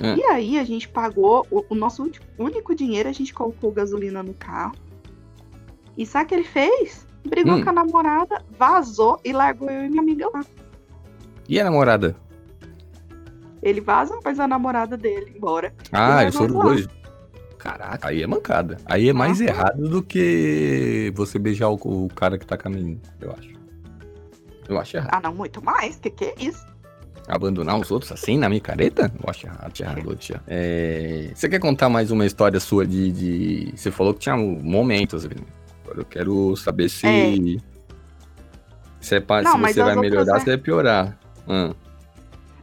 É. 0.01 0.15
E 0.15 0.24
aí 0.24 0.58
a 0.60 0.63
gente 0.63 0.88
pagou 0.88 1.46
o, 1.51 1.65
o 1.70 1.75
nosso 1.75 2.10
único 2.39 2.74
dinheiro, 2.74 3.10
a 3.10 3.12
gente 3.12 3.34
colocou 3.34 3.72
gasolina 3.72 4.24
no 4.24 4.34
carro. 4.34 4.74
E 5.98 6.05
sabe 6.05 6.25
o 6.25 6.27
que 6.29 6.36
ele 6.36 6.43
fez? 6.46 7.05
Brigou 7.27 7.55
Hum. 7.58 7.63
com 7.63 7.70
a 7.70 7.74
namorada, 7.74 8.41
vazou 8.58 9.20
e 9.24 9.31
largou 9.34 9.70
eu 9.70 9.86
e 9.86 9.89
minha 9.89 10.01
amiga 10.01 10.29
lá. 10.34 10.41
E 11.48 11.60
a 11.60 11.63
namorada? 11.65 12.15
Ele 13.62 13.81
vazou, 13.81 14.20
mas 14.24 14.39
a 14.39 14.48
namorada 14.48 14.98
dele 14.98 15.34
embora. 15.36 15.74
Ah, 15.91 16.24
eles 16.24 16.36
foram 16.36 16.60
dois. 16.60 16.88
Caraca, 17.60 18.08
aí 18.08 18.24
é 18.24 18.27
mancada. 18.27 18.77
Aí 18.86 19.10
é 19.10 19.13
mais 19.13 19.39
Aham. 19.39 19.50
errado 19.50 19.89
do 19.89 20.01
que 20.01 21.12
você 21.15 21.38
beijar 21.38 21.70
o, 21.70 21.75
o 21.75 22.08
cara 22.15 22.39
que 22.39 22.46
tá 22.46 22.58
com 22.58 22.70
a 22.70 22.72
menina, 22.72 23.00
eu 23.20 23.31
acho. 23.38 23.61
Eu 24.72 24.80
acho 24.80 24.96
errado. 24.98 25.10
Ah, 25.12 25.20
não, 25.22 25.34
muito 25.36 25.62
mais. 25.63 25.98
Que 25.98 26.10
que 26.10 26.24
é 26.25 26.34
isso? 26.40 26.66
Abandonar 27.28 27.78
os 27.80 27.92
outros 27.92 28.12
assim 28.12 28.38
na 28.38 28.48
micareta? 28.50 29.12
Eu 29.22 29.30
acho 29.30 29.46
errado, 29.46 29.70
acho 29.72 29.84
errado, 29.84 30.18
acho 30.18 30.32
errado. 30.32 30.44
É... 30.48 31.30
Você 31.36 31.50
quer 31.50 31.60
contar 31.60 31.90
mais 31.90 32.10
uma 32.10 32.25
história 32.25 32.60
sua 32.60 32.86
de. 32.88 33.12
de... 33.12 33.74
Você 33.75 33.92
falou 33.92 34.13
que 34.13 34.22
tinha 34.22 34.36
momentos, 34.38 35.25
Agora 35.84 36.00
eu 36.00 36.06
quero 36.06 36.56
saber 36.56 36.90
se. 36.90 37.06
É. 37.06 37.58
Se, 39.01 39.16
é 39.16 39.20
pa- 39.20 39.42
Não, 39.42 39.54
se 39.68 39.74
você 39.74 39.84
vai 39.84 39.96
melhorar, 39.98 40.40
se 40.40 40.46
vai 40.46 40.58
piorar. 40.58 41.18
Hum, 41.48 41.74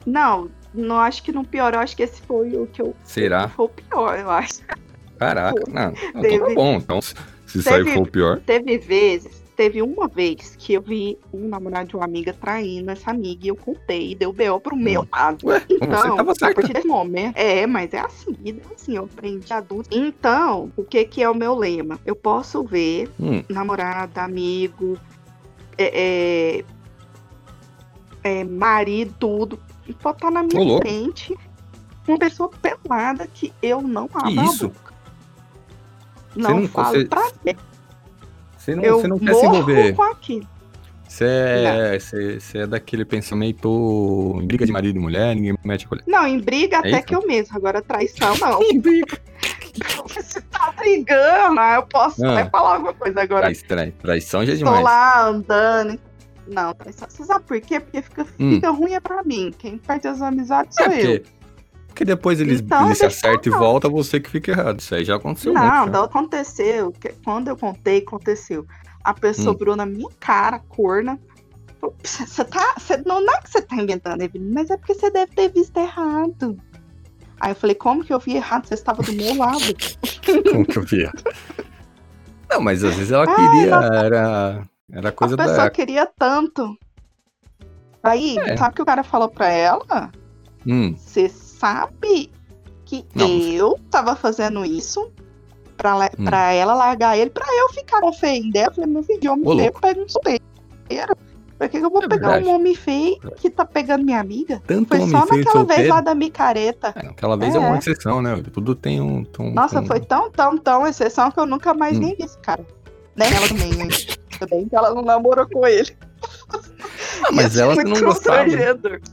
Não, 0.07 0.49
não 0.73 0.97
acho 0.99 1.23
que 1.23 1.31
não 1.33 1.45
piorou, 1.45 1.81
acho 1.81 1.97
que 1.97 2.03
esse 2.05 2.23
foi 2.23 2.57
o 2.57 2.67
que 2.67 2.81
eu. 2.81 2.95
será? 3.05 3.49
Foi 3.49 3.67
o 3.67 3.69
pior, 3.69 4.19
eu 4.19 4.31
acho. 4.31 4.61
Caraca, 5.19 5.63
não. 5.69 5.93
não 6.15 6.25
então 6.25 6.49
tá 6.49 6.55
bom. 6.55 6.75
Então, 6.77 7.01
se 7.03 7.15
se 7.45 7.59
isso 7.59 7.69
aí 7.71 7.83
Teve- 7.83 7.95
for 7.97 8.03
o 8.03 8.11
pior. 8.11 8.41
Teve 8.41 8.79
vezes, 8.79 9.38
teve 9.59 9.83
uma 9.83 10.07
vez 10.07 10.55
que 10.57 10.75
eu 10.75 10.81
vi 10.81 11.19
um 11.35 11.49
namorado 11.49 11.89
de 11.89 11.97
uma 11.97 12.05
amiga 12.05 12.33
traindo 12.33 12.93
essa 12.93 13.11
amiga 13.11 13.45
e 13.45 13.49
eu 13.49 13.57
contei, 13.57 14.15
deu 14.15 14.33
B.O. 14.33 14.61
pro 14.61 14.77
meu 14.77 15.05
lado. 15.13 15.49
Ué, 15.49 15.59
você 15.59 15.75
Então, 15.75 16.21
a 16.21 16.55
partir 16.55 16.73
desse 16.73 16.87
momento. 16.87 17.37
É, 17.37 17.67
mas 17.67 17.93
é 17.93 17.99
assim, 17.99 18.37
é 18.47 18.73
assim, 18.73 18.95
eu 18.95 19.05
aprendi 19.07 19.53
adulto. 19.53 19.89
Então, 19.91 20.71
o 20.77 20.85
que 20.85 21.05
que 21.05 21.21
é 21.25 21.29
o 21.29 21.35
meu 21.35 21.57
lema? 21.57 21.99
Eu 22.07 22.15
posso 22.15 22.63
ver 22.63 23.11
Hum, 23.19 23.43
namorado, 23.49 24.17
amigo, 24.21 24.97
é, 25.77 26.63
é, 26.63 26.65
é, 28.23 28.45
marido, 28.45 29.13
tudo, 29.19 29.59
e 29.89 29.93
botar 29.93 30.31
na 30.31 30.45
minha 30.45 30.63
louco. 30.63 30.83
frente 30.87 31.37
uma 32.07 32.17
pessoa 32.17 32.49
pelada 32.49 33.27
que 33.27 33.53
eu 33.61 33.83
não 33.83 34.09
abro 34.15 34.41
a 34.41 34.53
boca. 34.69 34.95
Não, 36.37 36.61
não- 36.61 36.69
falo 36.69 36.93
você- 36.95 37.05
pra 37.07 37.29
quê? 37.43 37.57
Você 38.73 38.77
não, 38.77 38.85
Eu 38.85 39.01
você 39.01 39.09
não 39.09 39.19
quer 39.19 39.35
se 39.35 39.47
envolver. 39.47 39.93
com 39.95 40.03
aquilo. 40.03 40.49
Você 41.09 41.25
é, 41.25 41.99
você, 41.99 42.39
você 42.41 42.59
é 42.59 42.67
daquele 42.67 43.05
pensamento 43.05 44.39
em 44.43 44.47
briga 44.47 44.67
de 44.67 44.73
marido 44.73 44.97
e 44.99 45.01
mulher, 45.01 45.35
ninguém 45.35 45.57
mete 45.65 45.87
a 45.87 45.89
colher. 45.89 46.05
Não, 46.07 46.27
em 46.27 46.39
briga 46.39 46.79
até 46.81 46.91
isso? 46.91 47.03
que 47.07 47.15
eu 47.15 47.27
mesmo, 47.27 47.57
agora 47.57 47.81
traição 47.81 48.37
não. 48.37 48.61
Em 48.71 48.79
briga. 48.79 49.19
Você 50.09 50.41
tá 50.41 50.75
brigando, 50.77 51.61
aí 51.61 51.77
eu 51.77 51.83
posso 51.85 52.25
Ah. 52.27 52.41
até 52.41 52.51
falar 52.51 52.75
alguma 52.75 52.93
coisa 52.95 53.23
agora. 53.23 53.43
Trai, 53.43 53.55
trai, 53.55 53.91
traição 53.93 54.45
já 54.45 54.53
é 54.53 54.57
Tô 54.57 54.65
demais. 54.65 54.83
lá 54.85 55.27
andando. 55.29 55.99
Não, 56.49 56.75
traição. 56.75 57.09
Você 57.09 57.25
sabe 57.25 57.45
por 57.45 57.61
quê? 57.61 57.79
Porque 57.79 58.03
fica, 58.03 58.27
Hum. 58.41 58.55
fica 58.57 58.71
ruim 58.71 58.93
é 58.95 59.01
pra 59.01 59.23
mim. 59.23 59.53
Quem 59.57 59.79
perde 59.79 60.09
as 60.09 60.21
amizades 60.21 60.75
sou 60.77 60.87
É 60.87 61.01
eu. 61.17 61.23
Porque, 61.99 62.05
depois 62.05 62.41
eles, 62.41 62.61
Então, 62.61 62.87
eles 62.87 62.99
se 62.99 63.07
acertam 63.07 63.53
e 63.53 63.57
voltam, 63.59 63.91
você 63.91 64.21
que 64.21 64.31
fica 64.31 64.53
errado. 64.53 64.79
Isso 64.79 64.95
aí 64.95 65.05
já 65.05 65.17
aconteceu 65.17 65.53
Não, 65.53 65.83
muito. 65.83 65.93
já. 65.97 66.05
aconteceu. 66.05 66.93
Quando 67.25 67.49
eu 67.49 67.57
contei, 67.57 67.99
aconteceu. 67.99 68.65
A 69.03 69.13
pessoa 69.13 69.57
Hum. 69.61 69.77
na 69.77 69.85
minha 69.87 70.09
cara, 70.21 70.61
corna. 70.61 71.19
Você 72.03 72.45
tá. 72.45 72.75
Você, 72.79 72.97
não, 73.05 73.21
não 73.25 73.35
é 73.35 73.41
que 73.41 73.51
você 73.51 73.63
tá 73.63 73.75
inventando, 73.77 74.23
Evelyn, 74.23 74.53
mas 74.53 74.71
é 74.71 74.77
porque 74.77 74.95
você 74.95 75.11
deve 75.11 75.33
ter 75.35 75.49
visto 75.53 75.77
errado. 75.77 76.57
Aí 77.41 77.51
eu 77.53 77.57
falei, 77.57 77.75
como 77.75 78.05
que 78.05 78.13
eu 78.13 78.19
vi 78.19 78.37
errado? 78.37 78.67
Você 78.67 78.75
estava 78.75 79.03
do 79.03 79.13
meu 79.13 79.37
lado. 79.37 79.59
Como 80.51 80.67
que 80.67 80.77
eu 80.79 80.83
via? 80.83 81.13
Não, 82.51 82.61
mas 82.61 82.83
às 82.83 82.95
vezes 82.97 83.13
ela 83.13 83.25
Ai, 83.29 83.35
queria, 83.37 83.75
era, 83.77 84.63
era 84.91 85.13
coisa 85.13 85.35
a 85.35 85.39
pessoa 85.39 85.57
da... 85.57 85.71
queria 85.71 86.07
tanto. 86.19 86.77
Aí, 88.03 88.39
É. 88.41 88.57
sabe 88.57 88.73
o 88.73 88.75
que 88.77 88.83
o 88.83 88.87
cara 88.87 89.05
falou 89.05 89.29
pra 89.29 89.49
ela? 89.49 90.11
Hum, 90.67 90.95
Você 90.97 91.29
sabe 91.59 92.31
que 92.85 93.05
Não. 93.15 93.29
eu 93.29 93.79
tava 93.91 94.17
fazendo 94.17 94.65
isso 94.65 95.11
pra, 95.77 95.97
Hum. 96.19 96.25
pra 96.25 96.53
ela 96.53 96.75
largar 96.75 97.19
ele, 97.19 97.31
pra 97.31 97.47
eu 97.55 97.69
ficar 97.71 98.01
com 98.01 98.13
feio 98.13 98.51
dela. 98.51 98.69
Eu 98.69 98.75
falei, 98.75 98.91
meu 98.91 99.03
filho, 99.03 99.33
homem 99.33 99.49
Ô, 99.49 99.57
feio 99.57 99.73
pega 99.81 100.01
um 100.03 100.09
solteiro. 100.09 100.43
Pra 101.59 101.69
que, 101.69 101.81
que 101.81 101.85
eu 101.85 101.91
vou 101.91 102.03
É 102.05 102.09
pegar 102.09 102.29
verdade. 102.31 102.47
um 102.47 102.55
homem 102.55 102.75
feio 102.75 103.19
que 103.37 103.51
tá 103.51 103.65
pegando 103.65 104.05
minha 104.05 104.21
amiga? 104.21 104.63
tanto 104.65 104.89
Foi 104.97 105.01
só 105.09 105.27
naquela 105.27 105.65
vez 105.65 105.89
lá 105.89 106.01
da 106.01 106.15
micareta. 106.15 106.93
É, 106.95 107.09
aquela 107.09 107.37
vez 107.37 107.53
é. 107.53 107.59
É. 107.59 107.61
uma 107.61 107.77
exceção, 107.79 108.23
né? 108.23 108.41
Tudo 108.53 108.77
tem 108.77 109.01
um... 109.01 109.27
um- 109.41 109.51
Nossa, 109.53 109.81
um- 109.81 109.87
foi 109.87 109.99
tão, 110.01 110.31
tão, 110.31 110.57
tão 110.57 110.87
exceção 110.87 111.33
que 111.33 111.41
eu 111.41 111.47
nunca 111.47 111.75
mais 111.75 111.97
Hum. 111.97 112.01
nem 112.03 112.15
vi 112.15 112.23
esse 112.23 112.39
cara. 112.39 112.65
Nem 113.17 113.29
ela 113.35 113.49
também? 113.49 113.73
Ainda 114.33 114.47
bem 114.49 114.69
que 114.69 114.77
ela 114.77 114.95
não 114.95 115.03
namorou 115.03 115.49
com 115.49 115.67
ele. 115.67 115.97
Ah, 117.25 117.33
mas 117.33 117.57
ela 117.57 117.75
não 117.85 118.01
gostava. 118.01 118.45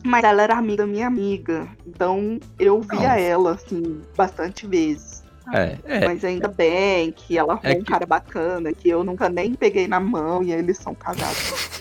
Mas 0.03 0.23
ela 0.23 0.41
era 0.43 0.55
amiga 0.57 0.85
minha 0.85 1.07
amiga. 1.07 1.67
Então 1.87 2.39
eu 2.59 2.81
via 2.81 2.99
Não. 2.99 3.15
ela, 3.15 3.51
assim, 3.53 4.01
bastante 4.15 4.67
vezes. 4.67 5.23
É, 5.53 5.77
é. 5.85 6.05
Mas 6.07 6.23
ainda 6.25 6.47
bem 6.47 7.11
que 7.11 7.37
ela 7.37 7.53
arrumou 7.53 7.71
É 7.71 7.75
um 7.75 7.83
que- 7.83 7.91
cara 7.91 8.05
bacana, 8.05 8.73
que 8.73 8.89
eu 8.89 9.03
nunca 9.03 9.29
nem 9.29 9.53
peguei 9.53 9.87
na 9.87 9.99
mão 9.99 10.41
e 10.41 10.51
eles 10.51 10.77
são 10.77 10.93
casados. 10.95 11.79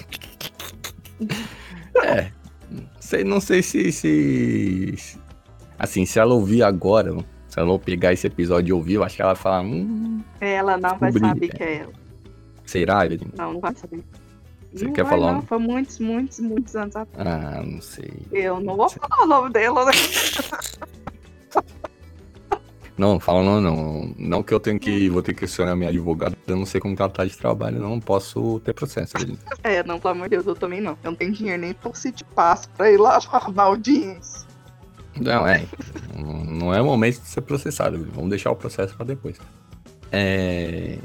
É. 2.03 2.31
Sei, 2.99 3.23
não 3.23 3.41
sei 3.41 3.63
se, 3.63 3.93
se. 3.93 5.19
Assim, 5.79 6.05
se 6.05 6.19
ela 6.19 6.35
ouvir 6.35 6.63
agora, 6.63 7.15
se 7.49 7.59
ela 7.61 7.79
pegar 7.79 8.13
esse 8.13 8.27
episódio 8.27 8.71
e 8.71 8.73
ouvir, 8.73 8.95
eu 8.95 9.05
acho 9.05 9.17
que 9.17 9.23
ela 9.23 9.35
vai 9.35 9.43
falar. 9.43 9.61
Hum, 9.63 10.21
Ela 10.41 10.77
não 10.77 10.99
vai 10.99 11.13
Descobri, 11.13 11.29
saber 11.29 11.47
é. 11.47 11.57
que 11.57 11.63
é 11.63 11.77
ela. 11.83 11.93
será, 12.67 13.07
Evelyn? 13.07 13.29
Não, 13.37 13.53
não 13.55 13.61
vai 13.61 13.75
saber. 13.75 14.03
Você 14.75 14.87
não 14.87 14.93
quer 14.93 15.07
falar 15.07 15.33
Não, 15.33 15.43
foi 15.43 15.59
muitos, 15.59 15.99
muitos, 16.01 16.41
muitos 16.41 16.75
anos 16.75 16.97
atrás. 16.97 17.29
Ah, 17.29 17.63
não 17.65 17.81
sei. 17.81 18.13
Eu 18.33 18.59
não 18.61 18.77
vou 18.77 18.89
falar 18.89 19.23
o 19.23 19.27
nome 19.27 19.51
dela, 19.51 19.85
né? 19.85 19.93
Não, 22.97 23.19
fala 23.19 23.43
não, 23.43 23.61
não. 23.61 24.15
Não 24.17 24.43
que 24.43 24.55
eu 24.55 24.61
tenho 24.61 24.79
que. 24.79 25.09
Vou 25.09 25.21
ter 25.21 25.35
que 25.35 25.45
acionar 25.45 25.75
minha 25.75 25.91
advogada. 25.91 26.37
Eu 26.47 26.57
não 26.57 26.65
sei 26.65 26.81
como 26.81 26.95
que 26.95 27.03
ela 27.03 27.11
tá 27.11 27.25
de 27.25 27.37
trabalho, 27.37 27.81
não. 27.81 27.99
Posso 27.99 28.61
ter 28.61 28.73
processo. 28.73 29.15
É, 29.65 29.83
não, 29.83 29.99
pelo 29.99 30.13
amor 30.13 30.29
de 30.29 30.37
Deus, 30.37 30.47
eu 30.47 30.55
também 30.55 30.81
não. 30.81 30.93
Eu 31.03 31.11
não 31.11 31.15
tenho 31.17 31.33
dinheiro 31.33 31.61
nem 31.61 31.75
por 31.75 31.97
se 31.97 32.13
te 32.13 32.25
passo 32.25 32.69
pra 32.71 32.91
ir 32.91 32.97
lá 32.97 33.19
na 33.53 33.65
audiência. 33.65 34.47
Não, 35.21 35.47
é. 35.47 35.65
Não 36.17 36.73
é 36.73 36.81
o 36.81 36.85
momento 36.85 37.21
de 37.21 37.27
ser 37.27 37.41
processado. 37.41 37.99
Vamos 38.13 38.31
deixar 38.31 38.53
o 38.53 38.57
processo 38.57 38.95
pra 38.95 39.05
depois. 39.05 39.39
É. 40.13 40.99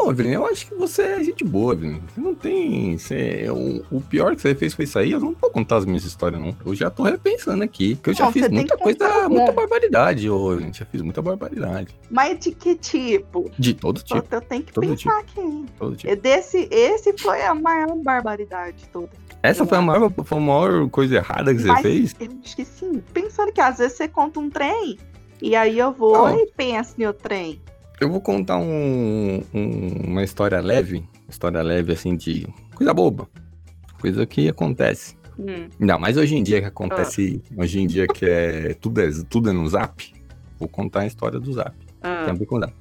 Não, 0.00 0.10
Evelyn, 0.10 0.32
eu 0.32 0.46
acho 0.46 0.66
que 0.66 0.74
você 0.74 1.02
é 1.02 1.22
gente 1.24 1.44
boa, 1.44 1.74
Evelyn. 1.74 2.00
Você 2.08 2.20
não 2.20 2.34
tem. 2.34 2.96
Você... 2.96 3.46
O, 3.50 3.96
o 3.96 4.00
pior 4.00 4.34
que 4.34 4.40
você 4.40 4.54
fez 4.54 4.72
foi 4.72 4.84
isso 4.86 4.98
aí. 4.98 5.12
Eu 5.12 5.20
não 5.20 5.34
vou 5.38 5.50
contar 5.50 5.76
as 5.76 5.84
minhas 5.84 6.04
histórias, 6.04 6.40
não. 6.40 6.56
Eu 6.64 6.74
já 6.74 6.88
tô 6.88 7.02
repensando 7.02 7.62
aqui. 7.62 7.94
Porque 7.96 8.10
eu 8.10 8.14
já 8.14 8.24
Não, 8.24 8.32
fiz 8.32 8.48
muita 8.48 8.78
contar 8.78 8.84
coisa, 9.08 9.26
um 9.26 9.28
muita 9.28 9.46
monte. 9.46 9.54
barbaridade, 9.56 10.30
ô, 10.30 10.52
Evelyn. 10.54 10.72
Já 10.72 10.86
fiz 10.86 11.02
muita 11.02 11.20
barbaridade. 11.20 11.94
Mas 12.10 12.38
de 12.38 12.52
que 12.52 12.74
tipo? 12.76 13.50
De 13.58 13.74
todo 13.74 14.02
tipo. 14.02 14.26
eu 14.30 14.40
tenho 14.40 14.62
que 14.62 14.72
todo 14.72 14.86
pensar 14.86 15.18
aqui. 15.18 15.66
Todo 15.78 15.96
tipo. 15.96 16.10
E 16.12 16.16
Desse, 16.16 16.66
esse 16.70 17.12
foi 17.18 17.42
a 17.42 17.54
maior 17.54 17.94
barbaridade 17.96 18.88
toda. 18.90 19.10
Essa 19.42 19.66
foi 19.66 19.78
a 19.78 19.82
maior, 19.82 20.10
foi 20.24 20.38
a 20.38 20.40
maior 20.40 20.88
coisa 20.88 21.16
errada 21.16 21.54
que 21.54 21.60
você 21.60 21.68
Mas 21.68 21.82
fez? 21.82 22.16
Eu 22.18 22.28
acho 22.42 22.56
que 22.56 22.64
sim. 22.64 23.02
Pensando 23.12 23.52
que 23.52 23.60
às 23.60 23.78
vezes 23.78 23.96
você 23.98 24.08
conta 24.08 24.40
um 24.40 24.48
trem 24.50 24.98
e 25.42 25.56
aí 25.56 25.78
eu 25.78 25.92
vou 25.92 26.28
Não. 26.28 26.38
e 26.38 26.46
penso 26.54 26.94
no 26.98 27.12
trem. 27.12 27.60
Eu 28.00 28.08
vou 28.10 28.20
contar 28.20 28.56
um, 28.56 29.42
um- 29.52 30.04
uma 30.08 30.22
história 30.24 30.60
leve, 30.60 31.04
história 31.28 31.60
leve 31.62 31.92
assim 31.92 32.16
de 32.16 32.46
coisa 32.74 32.94
boba, 32.94 33.28
coisa 34.00 34.24
que 34.26 34.48
acontece. 34.48 35.16
Hum. 35.38 35.68
Não, 35.78 35.98
mas 35.98 36.16
hoje 36.16 36.34
em 36.36 36.42
dia 36.42 36.60
que 36.60 36.66
acontece, 36.66 37.42
Ah. 37.52 37.62
hoje 37.62 37.80
em 37.80 37.86
dia 37.86 38.06
que 38.06 38.24
é 38.24 38.74
tudo, 38.74 39.00
é 39.00 39.10
tudo 39.28 39.50
é 39.50 39.52
no 39.52 39.66
Zap, 39.68 40.12
vou 40.58 40.68
contar 40.68 41.00
a 41.00 41.06
história 41.06 41.38
do 41.38 41.52
Zap. 41.52 41.74
Ah, 42.02 42.22
Tem 42.24 42.34
a 42.34 42.36
ver 42.36 42.46
com 42.46 42.56
o 42.56 42.60
Zap. 42.60 42.72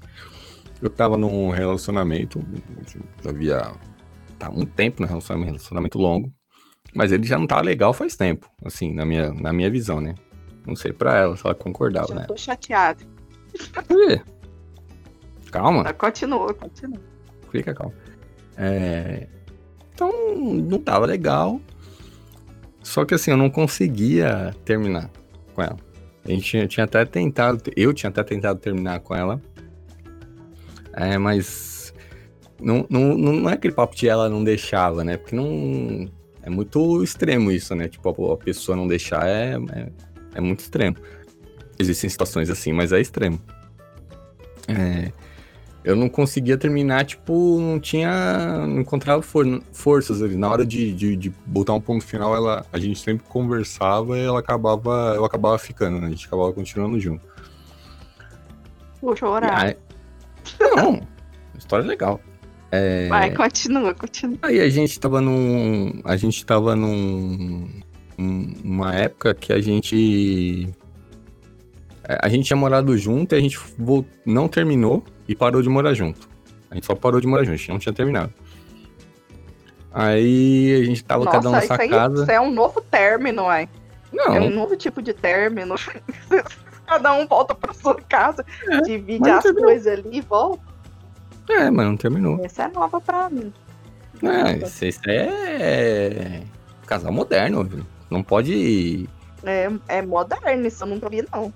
Eu 0.82 0.90
tava 0.90 1.18
num 1.18 1.50
relacionamento, 1.50 2.42
já 3.22 3.30
havia 3.30 3.72
tá 4.38 4.50
muito 4.50 4.72
tempo 4.72 5.02
no 5.02 5.08
relacionamento, 5.08 5.52
relacionamento 5.52 5.98
longo, 5.98 6.32
mas 6.96 7.12
ele 7.12 7.26
já 7.28 7.38
não 7.38 7.46
tava 7.46 7.62
legal 7.62 7.94
faz 7.94 8.16
tempo, 8.16 8.50
assim, 8.64 8.94
na 8.94 9.06
minha, 9.06 9.34
na 9.34 9.52
minha 9.52 9.70
visão, 9.70 10.00
né? 10.00 10.16
Não 10.66 10.78
sei 10.78 10.94
pra 10.94 11.18
ela 11.18 11.36
se 11.36 11.46
ela 11.46 11.54
concordava, 11.54 12.08
já 12.08 12.16
né? 12.16 12.24
tô 12.26 12.38
chateado. 12.38 13.04
Ih, 13.90 14.22
Calma. 15.52 15.94
Continua, 15.94 16.54
continua. 16.54 17.00
Fica 17.52 17.74
calmo. 17.74 17.94
É, 18.58 19.28
Então, 19.94 20.12
não 20.36 20.80
tava 20.80 21.06
legal. 21.06 21.60
Só 22.82 23.06
que 23.06 23.14
assim, 23.14 23.32
eu 23.32 23.38
não 23.38 23.50
conseguia 23.50 24.56
terminar 24.64 25.10
com 25.54 25.62
ela. 25.62 25.78
A 26.26 26.30
gente 26.32 26.44
tinha, 26.44 26.68
tinha 26.68 26.84
até 26.84 27.04
tentado, 27.06 27.72
eu 27.76 27.94
tinha 27.94 28.10
até 28.10 28.24
tentado 28.24 28.60
terminar 28.60 29.00
com 29.00 29.16
ela. 29.16 29.42
É, 30.94 31.18
mas 31.18 31.94
não, 32.60 32.86
não, 32.90 33.18
não 33.18 33.50
é 33.50 33.54
aquele 33.54 33.74
papo 33.74 33.96
de 33.96 34.08
ela 34.08 34.30
não 34.30 34.44
deixava, 34.44 35.04
né? 35.04 35.18
Porque 35.18 35.36
não. 35.36 36.10
É 36.42 36.50
muito 36.50 37.04
extremo 37.04 37.52
isso, 37.52 37.76
né? 37.76 37.88
Tipo, 37.88 38.32
a, 38.32 38.34
a 38.34 38.38
pessoa 38.38 38.76
não 38.76 38.88
deixar 38.88 39.28
é, 39.28 39.56
é, 39.56 39.92
é 40.36 40.42
muito 40.42 40.60
extremo. 40.60 40.96
Existem 41.78 42.10
situações 42.10 42.50
assim, 42.50 42.72
mas 42.74 42.92
é 42.92 43.00
extremo. 43.00 43.40
É, 44.68 45.12
eu 45.84 45.96
não 45.96 46.10
conseguia 46.10 46.58
terminar, 46.58 47.06
tipo, 47.06 47.60
não 47.60 47.80
tinha. 47.80 48.66
Não 48.68 48.82
encontrava 48.82 49.22
for- 49.22 49.62
forças 49.72 50.22
ali. 50.22 50.36
Na 50.36 50.50
hora 50.50 50.66
de, 50.66 50.92
de, 50.94 51.16
de 51.16 51.30
botar 51.46 51.74
um 51.74 51.82
ponto 51.82 52.04
final, 52.06 52.36
ela, 52.36 52.66
a 52.72 52.78
gente 52.80 53.00
sempre 53.00 53.26
conversava 53.30 54.18
e 54.18 54.24
ela 54.24 54.40
acabava. 54.40 55.14
Eu 55.16 55.24
acabava 55.26 55.58
ficando, 55.58 56.00
né? 56.00 56.08
A 56.08 56.10
gente 56.10 56.28
acabava 56.28 56.52
continuando 56.54 57.00
junto. 57.00 57.24
Vou 59.02 59.16
chorar. 59.16 59.58
aí- 59.66 59.78
não, 60.76 61.02
história 61.58 61.86
legal. 61.86 62.20
É, 62.72 63.08
Vai, 63.08 63.34
continua, 63.34 63.94
continua. 63.96 64.38
Aí 64.44 64.60
a 64.60 64.70
gente 64.70 65.00
tava 65.00 65.22
num. 65.22 66.02
A 66.04 66.16
gente 66.18 66.46
tava 66.46 66.76
num. 66.76 67.68
um- 68.18 68.54
uma 68.64 68.94
época 68.94 69.34
que 69.34 69.52
a 69.54 69.60
gente. 69.62 70.70
A 72.22 72.28
gente 72.28 72.46
tinha 72.48 72.58
morado 72.58 72.98
junto 72.98 73.34
e 73.34 73.38
a 73.38 73.42
gente 73.42 73.58
não 74.26 74.48
terminou 74.48 75.04
e 75.30 75.36
parou 75.36 75.62
de 75.62 75.70
morar 75.70 75.94
junto. 75.94 76.28
A 76.70 76.76
gente 76.76 76.86
só 76.86 76.96
parou 76.96 77.22
de 77.22 77.28
morar 77.28 77.44
junto, 77.44 77.54
a 77.54 77.58
gente 77.58 77.70
não 77.70 77.80
tinha 77.80 77.94
terminado. 77.94 78.34
Aí 79.94 80.82
a 80.82 80.86
gente 80.86 81.04
tava 81.04 81.26
cada 81.26 81.48
um 81.50 81.52
na 81.52 81.58
Nossa, 81.58 81.68
sua 81.76 81.82
aí 81.82 81.90
casa. 81.90 82.22
isso 82.24 82.32
é 82.32 82.40
um 82.42 82.52
novo 82.52 82.82
término, 82.82 83.44
uai. 83.44 83.68
Não, 84.12 84.36
É 84.36 84.40
um 84.42 84.50
novo 84.50 84.76
tipo 84.76 85.02
de 85.02 85.14
término. 85.14 85.76
Cada 86.88 87.14
um 87.14 87.28
volta 87.28 87.54
pra 87.54 87.72
sua 87.72 87.94
casa, 88.02 88.44
É, 88.68 88.82
divide 88.82 89.30
as 89.30 89.44
terminou. 89.44 89.66
coisas 89.70 90.00
ali 90.00 90.18
e 90.18 90.22
volta. 90.22 90.64
é, 91.50 91.70
mas 91.70 91.86
não 91.86 91.96
terminou. 91.96 92.44
Essa 92.44 92.64
é 92.64 92.68
nova 92.70 93.00
pra 93.00 93.30
mim. 93.30 93.54
É, 94.24 94.58
isso, 94.66 94.84
isso 94.86 95.00
é. 95.08 96.42
Casal 96.88 97.12
moderno, 97.12 97.64
viu? 97.64 97.86
Não 98.10 98.24
pode. 98.24 99.08
É, 99.44 99.70
é 99.88 100.02
moderno, 100.02 100.66
isso 100.66 100.84
eu 100.84 100.88
nunca 100.88 101.08
vi, 101.10 101.24
não. 101.32 101.54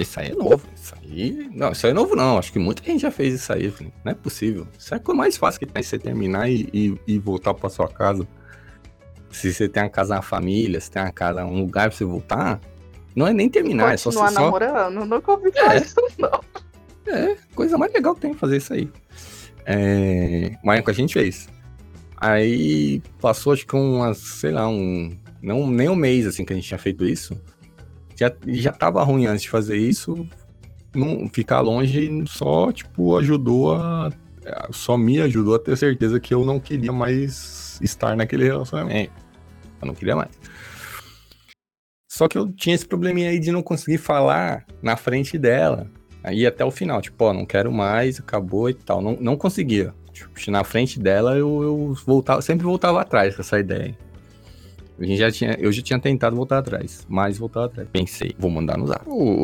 Isso 0.00 0.20
aí 0.20 0.28
é 0.28 0.34
novo. 0.34 0.62
Isso 0.74 0.94
aí. 1.02 1.50
Não, 1.52 1.72
isso 1.72 1.84
aí 1.86 1.90
é 1.90 1.94
novo, 1.94 2.14
não. 2.14 2.38
Acho 2.38 2.52
que 2.52 2.58
muita 2.58 2.82
gente 2.84 3.00
já 3.02 3.10
fez 3.10 3.34
isso 3.34 3.52
aí, 3.52 3.68
filho. 3.70 3.92
Não 4.04 4.12
é 4.12 4.14
possível. 4.14 4.66
Isso 4.78 4.94
é 4.94 4.96
a 4.96 5.00
coisa 5.00 5.18
mais 5.18 5.36
fácil 5.36 5.58
que 5.58 5.66
tem 5.66 5.82
você 5.82 5.98
terminar 5.98 6.48
e, 6.48 6.68
e, 6.72 6.94
e 7.06 7.18
voltar 7.18 7.52
pra 7.52 7.68
sua 7.68 7.88
casa. 7.88 8.26
Se 9.30 9.52
você 9.52 9.68
tem 9.68 9.82
uma 9.82 9.88
casa 9.90 10.14
na 10.14 10.22
família, 10.22 10.80
se 10.80 10.90
tem 10.90 11.02
uma 11.02 11.10
casa, 11.10 11.44
um 11.44 11.60
lugar 11.62 11.88
pra 11.88 11.98
você 11.98 12.04
voltar, 12.04 12.60
não 13.14 13.26
é 13.26 13.32
nem 13.32 13.48
terminar, 13.48 13.92
é 13.92 13.96
só 13.96 14.10
Continuar 14.10 14.28
você 14.28 14.34
só. 14.34 14.40
namorando, 14.42 15.04
nunca 15.04 15.32
ouvi 15.32 15.50
falar 15.52 15.74
É. 15.74 15.78
isso, 15.80 15.94
não. 16.18 16.40
É, 17.06 17.36
coisa 17.54 17.76
mais 17.76 17.92
legal 17.92 18.14
que 18.14 18.20
tem 18.20 18.34
fazer 18.34 18.58
isso 18.58 18.72
aí. 18.72 18.88
É, 19.66 20.52
mas 20.62 20.82
a 20.86 20.92
gente 20.92 21.12
fez. 21.14 21.48
Aí 22.16 23.02
passou 23.20 23.52
acho 23.52 23.66
que 23.66 23.74
umas, 23.76 24.18
sei 24.18 24.52
lá, 24.52 24.68
um. 24.68 25.16
Não, 25.42 25.68
nem 25.68 25.88
um 25.88 25.94
mês 25.96 26.26
assim 26.26 26.44
que 26.44 26.52
a 26.52 26.56
gente 26.56 26.68
tinha 26.68 26.78
feito 26.78 27.04
isso. 27.04 27.38
Já, 28.18 28.32
já 28.48 28.72
tava 28.72 29.02
ruim 29.04 29.26
antes 29.26 29.42
de 29.42 29.50
fazer 29.50 29.76
isso. 29.76 30.26
Não, 30.92 31.28
ficar 31.28 31.60
longe 31.60 32.24
só, 32.26 32.72
tipo, 32.72 33.16
ajudou 33.16 33.74
a. 33.74 34.10
Só 34.72 34.96
me 34.96 35.20
ajudou 35.20 35.54
a 35.54 35.58
ter 35.58 35.76
certeza 35.76 36.18
que 36.18 36.34
eu 36.34 36.44
não 36.44 36.58
queria 36.58 36.90
mais 36.90 37.78
estar 37.80 38.16
naquele 38.16 38.44
relacionamento. 38.44 39.12
Eu 39.80 39.86
não 39.86 39.94
queria 39.94 40.16
mais. 40.16 40.30
Só 42.10 42.26
que 42.26 42.36
eu 42.36 42.50
tinha 42.50 42.74
esse 42.74 42.86
probleminha 42.86 43.30
aí 43.30 43.38
de 43.38 43.52
não 43.52 43.62
conseguir 43.62 43.98
falar 43.98 44.66
na 44.82 44.96
frente 44.96 45.38
dela. 45.38 45.88
Aí 46.24 46.44
até 46.44 46.64
o 46.64 46.70
final, 46.72 47.00
tipo, 47.00 47.24
ó, 47.24 47.32
não 47.32 47.46
quero 47.46 47.70
mais, 47.70 48.18
acabou 48.18 48.68
e 48.68 48.74
tal. 48.74 49.00
Não, 49.00 49.16
não 49.20 49.36
conseguia. 49.36 49.94
Tipo, 50.12 50.50
na 50.50 50.64
frente 50.64 50.98
dela 50.98 51.36
eu, 51.36 51.62
eu 51.62 51.94
voltava, 52.04 52.42
sempre 52.42 52.64
voltava 52.64 53.00
atrás 53.00 53.36
com 53.36 53.42
essa 53.42 53.60
ideia. 53.60 53.96
A 55.00 55.04
gente 55.04 55.18
já 55.18 55.30
tinha, 55.30 55.56
eu 55.60 55.70
já 55.70 55.80
tinha 55.80 55.98
tentado 56.00 56.34
voltar 56.34 56.58
atrás, 56.58 57.06
mas 57.08 57.38
voltava 57.38 57.66
atrás. 57.66 57.88
Pensei, 57.92 58.34
vou 58.36 58.50
mandar 58.50 58.76
no 58.76 58.86
zap. 58.88 59.02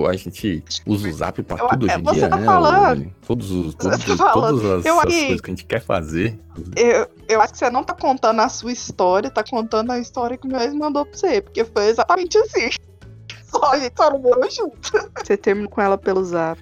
A 0.08 0.16
gente 0.16 0.64
usa 0.84 1.08
o 1.08 1.12
zap 1.12 1.42
pra 1.44 1.56
Eu- 1.58 1.68
tudo 1.68 1.86
hoje 1.86 1.94
em 1.94 2.02
você 2.02 2.14
dia, 2.20 2.28
tá 2.28 2.36
né? 2.36 2.44
falando. 2.44 3.02
o- 3.06 3.12
todos 3.26 3.50
os, 3.52 3.74
todos, 3.76 4.04
tá 4.04 4.16
falando. 4.16 4.60
todas 4.60 4.64
as, 4.80 4.84
Eu 4.86 4.98
as 4.98 5.04
coisas 5.04 5.40
que 5.40 5.50
a 5.50 5.52
gente 5.54 5.64
quer 5.64 5.80
fazer. 5.80 6.36
Eu, 6.76 7.06
eu 7.28 7.40
acho 7.40 7.52
que 7.52 7.58
você 7.60 7.70
não 7.70 7.84
tá 7.84 7.94
contando 7.94 8.40
a 8.40 8.48
sua 8.48 8.72
história, 8.72 9.30
tá 9.30 9.44
contando 9.44 9.92
a 9.92 9.98
história 10.00 10.36
que 10.36 10.44
o 10.46 10.50
meu 10.50 10.58
ex 10.60 10.74
mandou 10.74 11.06
pra 11.06 11.16
você, 11.16 11.40
porque 11.40 11.64
foi 11.64 11.86
exatamente 11.86 12.36
assim. 12.38 12.70
Só 13.46 13.72
a 13.72 13.78
gente 13.78 13.94
só 13.96 14.10
não 14.10 14.18
morou 14.18 14.50
junto. 14.50 14.76
Você 15.24 15.36
terminou 15.36 15.70
com 15.70 15.80
ela 15.80 15.96
pelo 15.96 16.24
zap. 16.24 16.60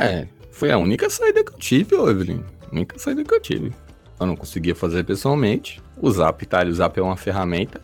É, 0.00 0.26
foi 0.50 0.72
a 0.72 0.76
única 0.78 1.08
saída 1.08 1.44
que 1.44 1.52
eu 1.52 1.58
tive, 1.58 1.94
Evelyn. 1.94 2.42
A 2.68 2.74
única 2.74 2.98
saída 2.98 3.22
que 3.22 3.32
eu 3.32 3.40
tive. 3.40 3.72
Eu 4.18 4.26
não 4.26 4.34
conseguia 4.34 4.74
fazer 4.74 5.04
pessoalmente. 5.04 5.80
O 5.96 6.10
Zap, 6.10 6.44
tá? 6.44 6.64
O 6.64 6.72
Zap 6.72 6.98
é 6.98 7.02
uma 7.02 7.16
ferramenta 7.16 7.80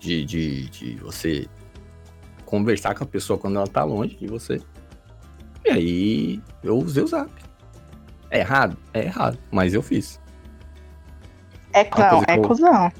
de, 0.00 0.24
de, 0.24 0.68
de 0.70 0.94
você 0.96 1.46
conversar 2.44 2.94
com 2.96 3.04
a 3.04 3.06
pessoa 3.06 3.38
quando 3.38 3.56
ela 3.56 3.66
tá 3.68 3.84
longe 3.84 4.16
de 4.16 4.26
você. 4.26 4.60
E 5.64 5.70
aí 5.70 6.42
eu 6.64 6.78
usei 6.78 7.04
o 7.04 7.06
Zap. 7.06 7.30
É 8.30 8.40
errado? 8.40 8.76
É 8.92 9.04
errado, 9.04 9.38
mas 9.50 9.74
eu 9.74 9.82
fiz. 9.82 10.20
É 11.72 11.84
que 11.84 12.00
é 12.00 12.36
eu- 12.36 12.42
cuzão. 12.42 12.90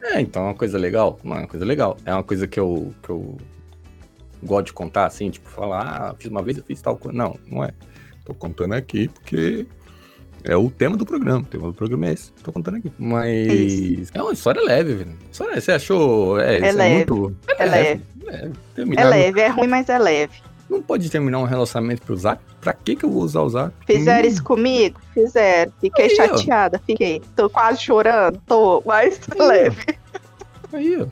É, 0.00 0.20
então 0.20 0.42
é 0.42 0.46
uma 0.46 0.54
coisa 0.54 0.78
legal, 0.78 1.18
uma 1.22 1.46
coisa 1.46 1.64
legal. 1.64 1.96
É 2.04 2.12
uma 2.12 2.22
coisa 2.22 2.46
que 2.46 2.58
eu, 2.58 2.94
que 3.02 3.10
eu 3.10 3.36
gosto 4.42 4.66
de 4.66 4.72
contar, 4.72 5.06
assim, 5.06 5.28
tipo, 5.28 5.48
falar, 5.48 5.82
ah, 5.82 6.14
fiz 6.18 6.30
uma 6.30 6.42
vez, 6.42 6.56
eu 6.56 6.64
fiz 6.64 6.80
tal 6.80 6.96
coisa. 6.96 7.16
Não, 7.16 7.38
não 7.46 7.62
é. 7.62 7.72
Tô 8.24 8.32
contando 8.34 8.74
aqui 8.74 9.08
porque 9.08 9.66
é 10.44 10.56
o 10.56 10.70
tema 10.70 10.96
do 10.96 11.04
programa. 11.06 11.40
O 11.40 11.44
tema 11.44 11.66
do 11.68 11.74
programa 11.74 12.06
é 12.08 12.12
esse. 12.12 12.32
Tô 12.42 12.52
contando 12.52 12.76
aqui. 12.76 12.90
Mas 12.98 13.48
Isso. 13.48 14.12
é 14.14 14.22
uma 14.22 14.32
história 14.32 14.62
leve, 14.62 14.94
velho. 14.94 15.12
História, 15.30 15.60
você 15.60 15.72
achou? 15.72 16.38
É, 16.40 16.58
isso 16.68 16.76
leve. 16.76 16.94
muito. 17.12 17.36
É 17.58 17.64
leve. 17.64 18.02
É, 18.26 18.50
terminar 18.74 19.02
É 19.02 19.04
no- 19.04 19.10
leve, 19.10 19.40
é 19.40 19.48
ruim, 19.48 19.66
mas 19.68 19.88
é 19.88 19.98
leve. 19.98 20.34
Não 20.68 20.82
pode 20.82 21.08
terminar 21.10 21.38
um 21.38 21.44
relacionamento 21.44 22.02
pro 22.02 22.14
Zap? 22.16 22.42
Pra 22.60 22.74
que 22.74 22.94
que 22.94 23.04
eu 23.04 23.10
vou 23.10 23.22
usar 23.22 23.40
o 23.40 23.48
Zap? 23.48 23.72
Fizeram 23.86 24.28
Hum, 24.28 24.30
isso 24.30 24.44
comigo? 24.44 25.00
Fizeram. 25.14 25.72
Fiquei 25.80 26.04
Aí, 26.06 26.12
ó. 26.12 26.16
chateada, 26.36 26.78
fiquei. 26.86 27.22
Tô 27.34 27.48
quase 27.48 27.80
chorando, 27.82 28.38
tô, 28.46 28.82
mas 28.84 29.18
Aí, 29.30 29.38
ó. 29.40 29.46
leve. 29.46 29.76
Aí, 30.72 30.98
ó. 31.02 31.06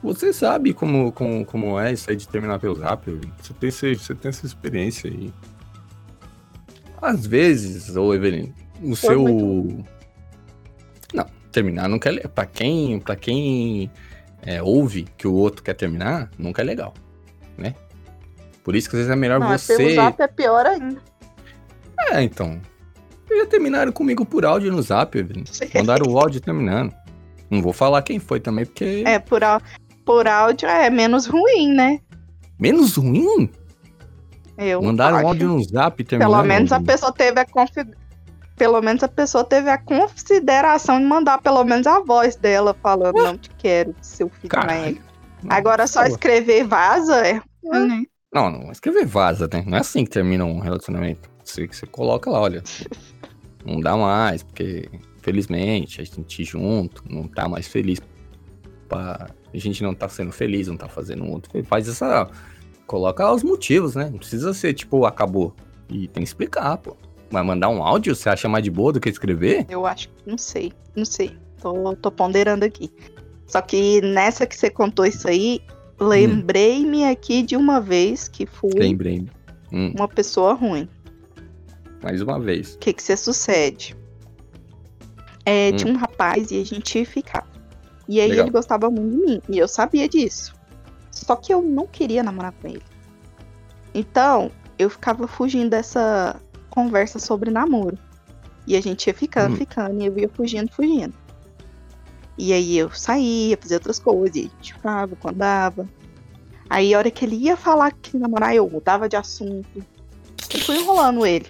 Você 0.00 0.32
sabe 0.32 0.72
como, 0.72 1.10
como, 1.10 1.44
como 1.44 1.78
é 1.80 1.92
isso 1.92 2.08
aí 2.08 2.14
de 2.14 2.28
terminar 2.28 2.60
pelo 2.60 2.76
zap, 2.76 3.10
você 3.42 3.52
tem, 3.54 3.68
esse- 3.68 3.94
você 3.96 4.14
tem 4.14 4.28
essa 4.28 4.46
experiência 4.46 5.10
aí. 5.10 5.32
Às 7.00 7.26
vezes, 7.26 7.94
ô 7.96 8.14
Evelyn, 8.14 8.52
o 8.82 8.94
Foi 8.94 9.14
seu. 9.14 9.84
Não, 11.14 11.26
terminar 11.52 11.88
nunca 11.88 12.08
é 12.08 12.12
legal. 12.12 12.30
Pra 12.30 12.46
quem, 12.46 13.00
pra 13.00 13.16
quem 13.16 13.90
é, 14.42 14.62
ouve 14.62 15.06
que 15.16 15.26
o 15.26 15.34
outro 15.34 15.62
quer 15.62 15.74
terminar, 15.74 16.30
nunca 16.38 16.62
é 16.62 16.64
legal, 16.64 16.94
né? 17.56 17.74
Por 18.62 18.76
isso 18.76 18.90
que 18.90 18.96
às 18.96 19.00
vezes 19.00 19.12
é 19.12 19.16
melhor 19.16 19.40
Não, 19.40 19.52
é 19.52 19.58
você. 19.58 19.76
pelo 19.76 19.94
zap 19.94 20.22
é 20.22 20.26
pior 20.26 20.66
ainda. 20.66 21.00
É, 22.10 22.22
então. 22.22 22.60
Já 23.30 23.46
terminaram 23.46 23.92
comigo 23.92 24.24
por 24.24 24.44
áudio 24.44 24.72
no 24.72 24.82
zap, 24.82 25.18
Evelyn. 25.18 25.44
Mandaram 25.74 26.10
o 26.10 26.18
áudio 26.18 26.40
terminando. 26.40 26.94
Não 27.50 27.62
vou 27.62 27.72
falar 27.72 28.02
quem 28.02 28.18
foi 28.18 28.40
também, 28.40 28.66
porque. 28.66 29.02
É, 29.06 29.18
por, 29.18 29.40
por 30.04 30.26
áudio 30.26 30.68
é 30.68 30.90
menos 30.90 31.26
ruim, 31.26 31.72
né? 31.72 32.00
Menos 32.58 32.96
ruim? 32.96 33.50
Eu 34.58 34.82
Mandaram 34.82 35.18
acho. 35.18 35.26
áudio 35.26 35.48
no 35.48 35.62
zap 35.62 36.02
terminando. 36.02 36.32
Pelo 36.32 36.42
menos 36.44 36.72
a 36.72 36.80
pessoa 36.80 37.12
teve 37.12 37.40
a 37.40 37.46
Pelo 38.56 38.82
menos 38.82 39.02
a 39.04 39.08
pessoa 39.08 39.44
teve 39.44 39.70
a 39.70 39.78
consideração 39.78 40.98
de 40.98 41.06
mandar 41.06 41.40
pelo 41.40 41.62
menos 41.64 41.86
a 41.86 42.00
voz 42.00 42.34
dela 42.34 42.74
falando 42.82 43.14
não 43.14 43.38
te 43.38 43.50
quero, 43.56 43.94
seu 44.00 44.28
filho. 44.28 44.48
Caralho. 44.48 45.00
Agora 45.48 45.86
só 45.86 46.04
escrever 46.04 46.64
vaza 46.64 47.24
é. 47.24 47.40
ruim, 47.64 47.86
né? 47.86 48.02
Não, 48.34 48.50
não, 48.50 48.72
escrever 48.72 49.06
vaza, 49.06 49.48
né? 49.52 49.62
Não 49.64 49.78
é 49.78 49.80
assim 49.80 50.04
que 50.04 50.10
termina 50.10 50.44
um 50.44 50.58
relacionamento. 50.58 51.30
Você, 51.44 51.66
você 51.66 51.86
coloca 51.86 52.28
lá, 52.28 52.40
olha. 52.40 52.62
Não 53.64 53.80
dá 53.80 53.96
mais, 53.96 54.42
porque 54.42 54.88
felizmente 55.20 56.00
a 56.00 56.04
gente 56.04 56.44
junto, 56.44 57.02
não 57.06 57.28
tá 57.28 57.48
mais 57.48 57.66
feliz. 57.68 58.00
Pá, 58.88 59.28
a 59.52 59.58
gente 59.58 59.82
não 59.82 59.92
tá 59.94 60.08
sendo 60.08 60.32
feliz, 60.32 60.68
não 60.68 60.76
tá 60.76 60.88
fazendo 60.88 61.24
um 61.24 61.32
outro. 61.32 61.50
Faz 61.64 61.86
essa. 61.86 62.30
Coloca 62.88 63.30
os 63.30 63.42
motivos, 63.42 63.94
né? 63.94 64.08
Não 64.10 64.18
precisa 64.18 64.54
ser 64.54 64.72
tipo, 64.72 65.04
acabou. 65.04 65.54
E 65.90 66.08
tem 66.08 66.22
que 66.22 66.28
explicar, 66.28 66.78
pô. 66.78 66.96
Vai 67.30 67.42
mandar 67.42 67.68
um 67.68 67.82
áudio, 67.82 68.16
você 68.16 68.30
acha 68.30 68.48
mais 68.48 68.64
de 68.64 68.70
boa 68.70 68.94
do 68.94 68.98
que 68.98 69.10
escrever? 69.10 69.66
Eu 69.68 69.84
acho 69.84 70.08
que 70.08 70.14
não 70.26 70.38
sei, 70.38 70.72
não 70.96 71.04
sei. 71.04 71.36
Tô, 71.60 71.94
tô 71.96 72.10
ponderando 72.10 72.64
aqui. 72.64 72.90
Só 73.46 73.60
que 73.60 74.00
nessa 74.00 74.46
que 74.46 74.56
você 74.56 74.70
contou 74.70 75.04
isso 75.04 75.28
aí, 75.28 75.60
lembrei-me 76.00 77.04
aqui 77.04 77.42
de 77.42 77.56
uma 77.56 77.78
vez 77.78 78.26
que 78.26 78.46
fui 78.46 78.70
Lembrei. 78.74 79.26
Hum, 79.70 79.92
uma 79.94 80.08
pessoa 80.08 80.54
ruim. 80.54 80.88
mais 82.02 82.22
uma 82.22 82.40
vez. 82.40 82.74
O 82.74 82.78
que 82.78 82.94
que 82.94 83.02
se 83.02 83.14
sucede? 83.18 83.94
É, 85.44 85.70
Hum. 85.72 85.76
Tinha 85.76 85.92
um 85.92 85.96
rapaz 85.96 86.50
e 86.50 86.60
a 86.60 86.64
gente 86.64 87.04
ficava. 87.04 87.46
E 88.08 88.18
aí 88.18 88.30
Legal. 88.30 88.46
ele 88.46 88.52
gostava 88.52 88.90
muito 88.90 89.10
de 89.10 89.26
mim. 89.32 89.42
E 89.50 89.58
eu 89.58 89.68
sabia 89.68 90.08
disso. 90.08 90.54
Só 91.24 91.36
que 91.36 91.52
eu 91.52 91.62
não 91.62 91.86
queria 91.86 92.22
namorar 92.22 92.52
com 92.52 92.68
ele. 92.68 92.82
Então, 93.94 94.50
eu 94.78 94.88
ficava 94.88 95.26
fugindo 95.26 95.70
dessa 95.70 96.36
conversa 96.70 97.18
sobre 97.18 97.50
namoro. 97.50 97.98
E 98.66 98.76
a 98.76 98.80
gente 98.80 99.06
ia 99.06 99.14
ficando, 99.14 99.54
Hum. 99.54 99.58
ficando, 99.58 100.02
e 100.02 100.06
eu 100.06 100.18
ia 100.18 100.28
fugindo, 100.28 100.70
fugindo. 100.70 101.14
E 102.36 102.52
aí 102.52 102.78
eu 102.78 102.90
saía, 102.90 103.56
fazia 103.60 103.78
outras 103.78 103.98
coisas, 103.98 104.36
e 104.36 104.40
a 104.40 104.42
gente 104.42 104.74
ficava, 104.74 105.16
quando 105.16 105.36
dava. 105.36 105.88
Aí 106.70 106.94
a 106.94 106.98
hora 106.98 107.10
que 107.10 107.24
ele 107.24 107.36
ia 107.36 107.56
falar 107.56 107.90
que 107.92 108.16
namorar, 108.16 108.54
eu 108.54 108.68
mudava 108.68 109.08
de 109.08 109.16
assunto. 109.16 109.84
Eu 110.54 110.60
fui 110.60 110.76
enrolando 110.76 111.26
ele. 111.26 111.46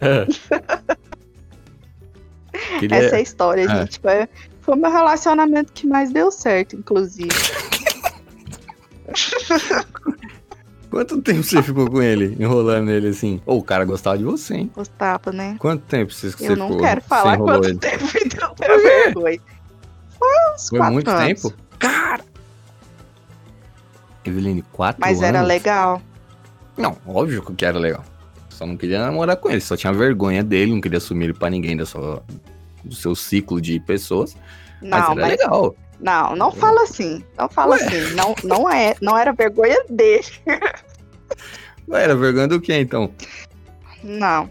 Queria- 2.78 2.96
Essa 2.98 3.16
é 3.16 3.18
a 3.18 3.22
história, 3.22 3.62
É. 3.62 3.68
gente. 3.68 3.98
Foi, 4.00 4.28
foi 4.60 4.74
o 4.74 4.76
meu 4.76 4.90
relacionamento 4.90 5.72
que 5.72 5.86
mais 5.86 6.12
deu 6.12 6.30
certo, 6.30 6.76
inclusive. 6.76 7.28
Quanto 10.90 11.22
tempo 11.22 11.42
você 11.44 11.62
ficou 11.62 11.88
com 11.88 12.02
ele, 12.02 12.36
enrolando 12.40 12.90
ele 12.90 13.08
assim? 13.08 13.40
Ô, 13.46 13.58
o 13.58 13.62
cara 13.62 13.84
gostava 13.84 14.18
de 14.18 14.24
você, 14.24 14.54
hein? 14.54 14.70
Gostava, 14.74 15.30
né? 15.30 15.54
Quanto 15.60 15.82
tempo 15.84 16.12
você, 16.12 16.30
você 16.32 16.48
Eu 16.48 16.56
não 16.56 16.66
ficou? 16.66 16.82
quero 16.82 17.00
falar 17.02 17.38
quanto 17.38 17.68
ele? 17.68 17.78
tempo, 17.78 18.04
então 18.24 18.54
tenho 18.56 18.82
vergonha. 18.82 19.40
Foi 20.18 20.28
uns 20.52 20.68
Foi 20.68 20.78
quatro 20.78 20.94
muito 20.94 21.08
anos. 21.10 21.42
tempo? 21.42 21.54
Cara! 21.78 22.24
Eveline, 24.24 24.62
quatro 24.72 25.00
Mas 25.00 25.18
anos? 25.18 25.28
era 25.28 25.42
legal. 25.42 26.02
Não, 26.76 26.96
óbvio 27.06 27.42
que 27.42 27.64
era 27.64 27.78
legal. 27.78 28.04
Só 28.48 28.66
não 28.66 28.76
queria 28.76 28.98
namorar 29.00 29.36
com 29.36 29.48
ele, 29.48 29.60
só 29.60 29.76
tinha 29.76 29.92
vergonha 29.92 30.42
dele, 30.42 30.72
não 30.72 30.80
queria 30.80 30.98
assumir 30.98 31.24
ele 31.26 31.34
pra 31.34 31.48
ninguém 31.48 31.76
da 31.76 31.86
sua, 31.86 32.22
do 32.84 32.94
seu 32.96 33.14
ciclo 33.14 33.60
de 33.60 33.78
pessoas. 33.80 34.36
mas 34.82 34.90
Não, 34.90 35.12
era 35.12 35.20
mas 35.20 35.30
legal. 35.30 35.76
Não, 36.00 36.34
não 36.36 36.50
fala 36.52 36.82
assim. 36.82 37.24
Não 37.38 37.48
fala 37.48 37.76
Ué. 37.76 37.84
assim. 37.84 38.14
Não, 38.14 38.34
não 38.44 38.70
é, 38.70 38.94
não 39.00 39.16
era 39.18 39.32
vergonha 39.32 39.76
dele. 39.88 40.24
Ué, 41.88 42.04
Era 42.04 42.14
vergonha 42.16 42.48
do 42.48 42.60
quê, 42.60 42.80
então? 42.80 43.12
Não. 44.02 44.50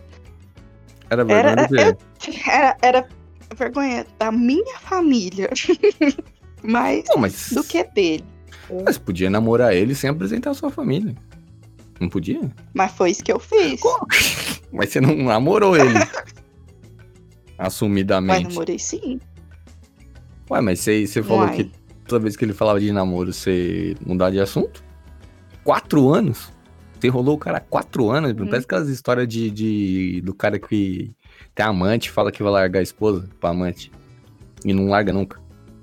Era 1.09 1.23
vergonha 1.23 1.51
Era- 1.51 1.67
do 1.93 1.97
quê? 2.19 2.41
Era, 2.49 2.77
era 2.81 3.07
vergonha 3.55 4.05
da 4.17 4.31
minha 4.31 4.77
família. 4.79 5.49
Mais 6.61 7.05
Não, 7.07 7.17
mas 7.17 7.51
do 7.53 7.63
que 7.63 7.83
dele. 7.85 8.25
Mas 8.85 8.97
podia 8.97 9.29
namorar 9.29 9.73
ele 9.73 9.95
sem 9.95 10.09
apresentar 10.09 10.51
a 10.51 10.53
sua 10.53 10.69
família. 10.69 11.15
Não 11.99 12.09
podia? 12.09 12.41
Mas 12.73 12.91
foi 12.91 13.11
isso 13.11 13.23
que 13.23 13.31
eu 13.31 13.39
fiz. 13.39 13.79
Como? 13.81 14.05
Mas 14.71 14.89
você 14.89 15.01
não 15.01 15.15
namorou 15.15 15.75
ele. 15.75 15.93
Mas 17.57 17.67
Assumidamente. 17.67 18.49
namorei 18.49 18.77
sim. 18.79 19.19
Ué, 20.49 20.61
mas 20.61 20.79
você, 20.79 21.07
falou 21.21 21.43
Uai. 21.43 21.55
que 21.55 21.71
toda 22.07 22.23
vez 22.23 22.35
que 22.35 22.43
ele 22.43 22.53
falava 22.53 22.79
de 22.79 22.91
namoro, 22.91 23.31
você 23.31 23.95
mudar 24.05 24.31
de 24.31 24.39
assunto? 24.39 24.83
Quatro 25.63 26.09
anos? 26.09 26.51
Você 26.99 27.07
enrolou 27.07 27.35
o 27.35 27.37
cara 27.37 27.57
há 27.57 27.61
quatro 27.61 28.09
anos? 28.09 28.31
Hum. 28.31 28.47
Parece 28.47 28.65
aquelas 28.65 28.89
histórias 28.89 29.27
de, 29.27 29.51
de, 29.51 30.21
do 30.21 30.33
cara 30.33 30.59
que 30.59 31.11
tem 31.53 31.65
amante, 31.65 32.09
fala 32.09 32.31
que 32.31 32.41
vai 32.41 32.51
largar 32.51 32.79
a 32.79 32.83
esposa 32.83 33.29
pra 33.39 33.51
amante. 33.51 33.91
E 34.65 34.73
não 34.73 34.89
larga 34.89 35.13
nunca. 35.13 35.39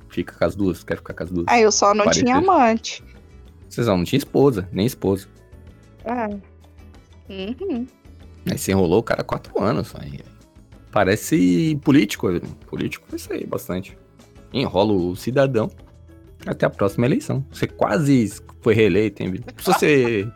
Fica 0.09 0.35
com 0.35 0.45
as 0.45 0.57
duas, 0.57 0.83
quer 0.83 0.97
ficar 0.97 1.15
com 1.15 1.23
as 1.23 1.31
duas. 1.31 1.47
Aí 1.49 1.63
eu 1.63 1.73
só 1.73 1.95
não 1.95 2.11
tinha 2.11 2.37
amante. 2.37 3.03
Vocês 3.69 3.87
não, 3.87 3.99
não 3.99 4.05
tinha 4.05 4.19
esposa, 4.19 4.69
nem 4.73 4.87
esposa. 4.87 5.29
É. 6.05 6.29
Uhum. 7.33 7.87
Aí 8.51 8.59
você 8.59 8.73
enrolou 8.73 9.01
o 9.01 9.03
cara 9.03 9.23
há 9.23 9.25
quatro 9.25 9.63
anos. 9.63 9.95
Aí. 9.99 10.21
Parece 10.91 11.79
político. 11.83 12.29
Político 12.67 13.07
é 13.13 13.17
isso 13.17 13.33
aí, 13.33 13.47
bastante. 13.47 13.97
Enrola 14.53 14.93
o 14.93 15.17
cidadão 15.17 15.71
até 16.47 16.67
a 16.67 16.71
próxima 16.71 17.07
eleição. 17.07 17.45
Você 17.51 17.67
quase 17.67 18.33
foi 18.61 18.75
reeleito, 18.75 19.23
hein? 19.23 19.35
Se 19.59 19.65
você, 19.65 20.29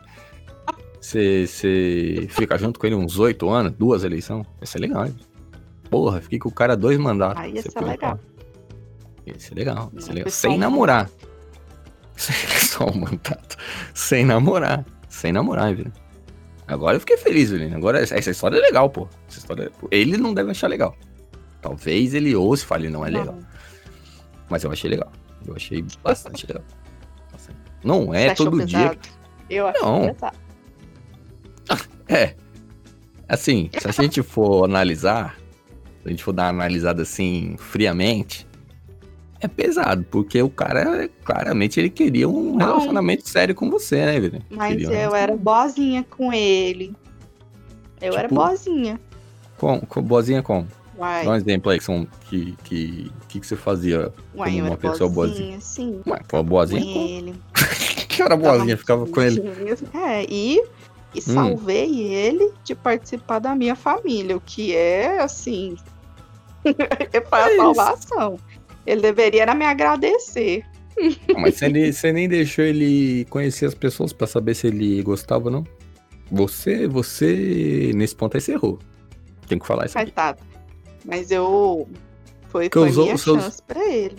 você, 0.99 1.47
você 1.47 2.27
fica 2.29 2.57
junto 2.57 2.79
com 2.79 2.85
ele 2.85 2.95
uns 2.95 3.19
oito 3.19 3.49
anos, 3.49 3.73
duas 3.73 4.03
eleições, 4.03 4.45
vai 4.57 4.67
ser 4.67 4.79
legal, 4.79 5.05
hein? 5.05 5.15
Porra, 5.89 6.21
fiquei 6.21 6.39
com 6.39 6.49
o 6.49 6.53
cara 6.53 6.75
dois 6.75 6.97
mandatos. 6.97 7.41
Aí 7.41 7.53
ia 7.53 7.61
ser 7.61 7.83
legal. 7.83 8.19
Ia 9.25 9.39
ser 9.39 9.55
legal, 9.55 9.91
ia 9.93 10.01
ser 10.01 10.13
legal. 10.13 10.31
Sem 10.31 10.57
namorar. 10.57 11.09
Só 12.15 12.85
um 12.85 12.99
mandato. 12.99 13.57
Sem 13.93 14.25
namorar. 14.25 14.85
Sem 15.09 15.31
namorar, 15.31 15.71
Evelyn. 15.71 15.91
Agora 16.67 16.95
eu 16.95 16.99
fiquei 17.01 17.17
feliz, 17.17 17.51
Evelyn. 17.51 17.75
Agora 17.75 17.99
essa 17.99 18.31
história 18.31 18.57
é 18.57 18.61
legal, 18.61 18.89
pô. 18.89 19.07
Essa 19.27 19.39
história... 19.39 19.71
Ele 19.89 20.17
não 20.17 20.33
deve 20.33 20.51
achar 20.51 20.67
legal. 20.67 20.95
Talvez 21.61 22.13
ele 22.13 22.33
ouça 22.35 22.63
e 22.63 22.67
fale, 22.67 22.89
não 22.89 23.05
é 23.05 23.09
legal. 23.09 23.35
Não. 23.35 23.50
Mas 24.51 24.63
eu 24.65 24.71
achei 24.71 24.89
legal. 24.89 25.11
Eu 25.47 25.55
achei 25.55 25.81
bastante 26.03 26.45
legal. 26.45 26.63
Bastante. 27.31 27.57
Não 27.83 28.13
é 28.13 28.35
todo 28.35 28.63
dia. 28.65 28.89
pesado? 28.89 28.99
Eu 29.49 29.67
achei 29.67 29.81
Não. 29.81 30.13
pesado. 30.13 30.37
É. 32.09 32.35
Assim, 33.29 33.69
se 33.79 33.87
a 33.87 33.91
gente 33.93 34.21
for 34.21 34.65
analisar, 34.65 35.37
se 36.01 36.07
a 36.07 36.09
gente 36.09 36.21
for 36.21 36.33
dar 36.33 36.43
uma 36.51 36.61
analisada 36.63 37.03
assim, 37.03 37.55
friamente, 37.57 38.45
é 39.39 39.47
pesado, 39.47 40.05
porque 40.11 40.41
o 40.41 40.49
cara, 40.49 41.09
claramente, 41.23 41.79
ele 41.79 41.89
queria 41.89 42.27
um 42.27 42.57
relacionamento 42.57 43.29
sério 43.29 43.55
com 43.55 43.69
você, 43.71 44.05
né, 44.05 44.17
Evelyn? 44.17 44.41
Mas 44.49 44.73
Queria 44.73 44.89
um 44.89 44.93
eu 44.93 45.15
era 45.15 45.37
boazinha 45.37 46.03
com 46.09 46.33
ele. 46.33 46.93
Eu 48.01 48.11
era 48.13 48.23
Tipo? 48.27 48.35
boazinha. 48.35 48.99
Com, 49.57 49.79
com 49.79 50.01
boazinha 50.01 50.43
como? 50.43 50.67
Uai, 51.01 51.25
Dá 51.25 51.31
um 51.31 51.35
exemplo 51.35 51.71
aí 51.71 51.79
que, 51.79 51.83
são, 51.83 52.07
que, 52.29 52.55
que, 52.63 53.11
que, 53.27 53.39
que 53.39 53.47
você 53.47 53.55
fazia. 53.55 54.11
uai, 54.35 54.51
como 54.51 54.67
uma 54.67 54.77
pessoa 54.77 55.09
boazinha, 55.09 55.59
sim. 55.59 56.01
Ué, 56.05 56.19
Com 56.29 56.43
boazinha 56.43 56.85
como? 56.85 57.07
ele. 57.07 57.33
Que 58.07 58.21
era 58.21 58.35
boazinha, 58.37 58.77
ficava 58.77 59.07
com 59.07 59.21
ele. 59.21 59.41
É, 59.93 60.25
e, 60.29 60.57
e 61.15 61.17
Hum. 61.17 61.33
salvei 61.33 62.01
ele 62.13 62.51
de 62.63 62.75
participar 62.75 63.39
da 63.39 63.55
minha 63.55 63.75
família, 63.75 64.35
o 64.37 64.41
que 64.41 64.75
é 64.75 65.19
assim. 65.21 65.75
foi 66.61 66.73
a 67.39 67.49
É 67.51 67.55
salvação. 67.55 68.37
Ele 68.85 69.01
deveria 69.01 69.43
era 69.43 69.55
me 69.55 69.65
agradecer. 69.65 70.63
Mas 71.37 71.55
você, 71.55 71.69
nem- 71.69 71.91
você 71.91 72.11
nem 72.11 72.27
deixou 72.27 72.65
ele 72.65 73.25
conhecer 73.29 73.65
as 73.65 73.73
pessoas 73.73 74.11
pra 74.13 74.27
saber 74.27 74.53
se 74.55 74.67
ele 74.67 75.01
gostava 75.01 75.45
ou 75.45 75.51
não? 75.51 75.63
Você, 76.29 76.87
você, 76.87 77.91
nesse 77.95 78.15
ponto 78.15 78.35
aí 78.35 78.41
você 78.41 78.51
errou. 78.53 78.77
Tem 79.47 79.57
que 79.57 79.65
falar 79.65 79.85
isso 79.85 79.97
aqui. 79.97 80.11
Mas 81.05 81.31
eu. 81.31 81.87
Foi, 82.49 82.69
foi 82.71 82.89
usou 82.89 83.05
minha 83.05 83.17
seus- 83.17 83.41
chance 83.43 83.61
pra 83.63 83.87
ele. 83.87 84.17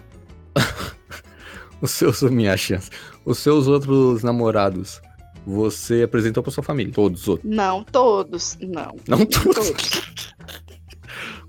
Os 1.81 1.91
seus, 1.91 2.23
minha 2.23 2.57
chance. 2.57 2.89
Os 3.25 3.39
seus 3.39 3.67
outros 3.67 4.23
namorados, 4.23 5.01
você 5.47 6.03
apresentou 6.03 6.43
pra 6.43 6.53
sua 6.53 6.63
família? 6.63 6.93
Todos 6.93 7.23
os 7.23 7.29
outros. 7.29 7.51
Não 7.55 7.83
todos, 7.83 8.57
não. 8.61 8.95
Não 9.09 9.19
todos. 9.27 9.73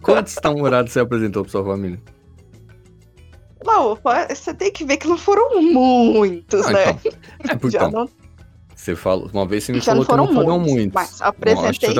Quantos 0.01 0.35
namorados 0.43 0.91
você 0.91 0.99
apresentou 0.99 1.43
pra 1.43 1.51
sua 1.51 1.63
família? 1.63 2.01
Não, 3.65 3.97
você 4.29 4.53
tem 4.53 4.71
que 4.71 4.83
ver 4.83 4.97
que 4.97 5.07
não 5.07 5.17
foram 5.17 5.61
muitos, 5.61 6.65
Ah, 6.67 6.71
né? 6.73 6.89
então. 7.05 7.11
É, 7.49 7.55
por 7.55 7.71
Já 7.71 7.87
então, 7.87 7.91
não, 8.01 8.09
você 8.75 8.95
falou, 8.95 9.29
uma 9.33 9.45
vez 9.45 9.63
você 9.65 9.71
me 9.71 9.79
já 9.79 9.93
falou 9.93 10.05
não 10.05 10.27
que 10.27 10.33
não 10.33 10.33
foram 10.43 10.59
muitos, 10.59 10.73
muitos. 10.73 10.93
Mas 10.95 11.21
apresentei 11.21 11.95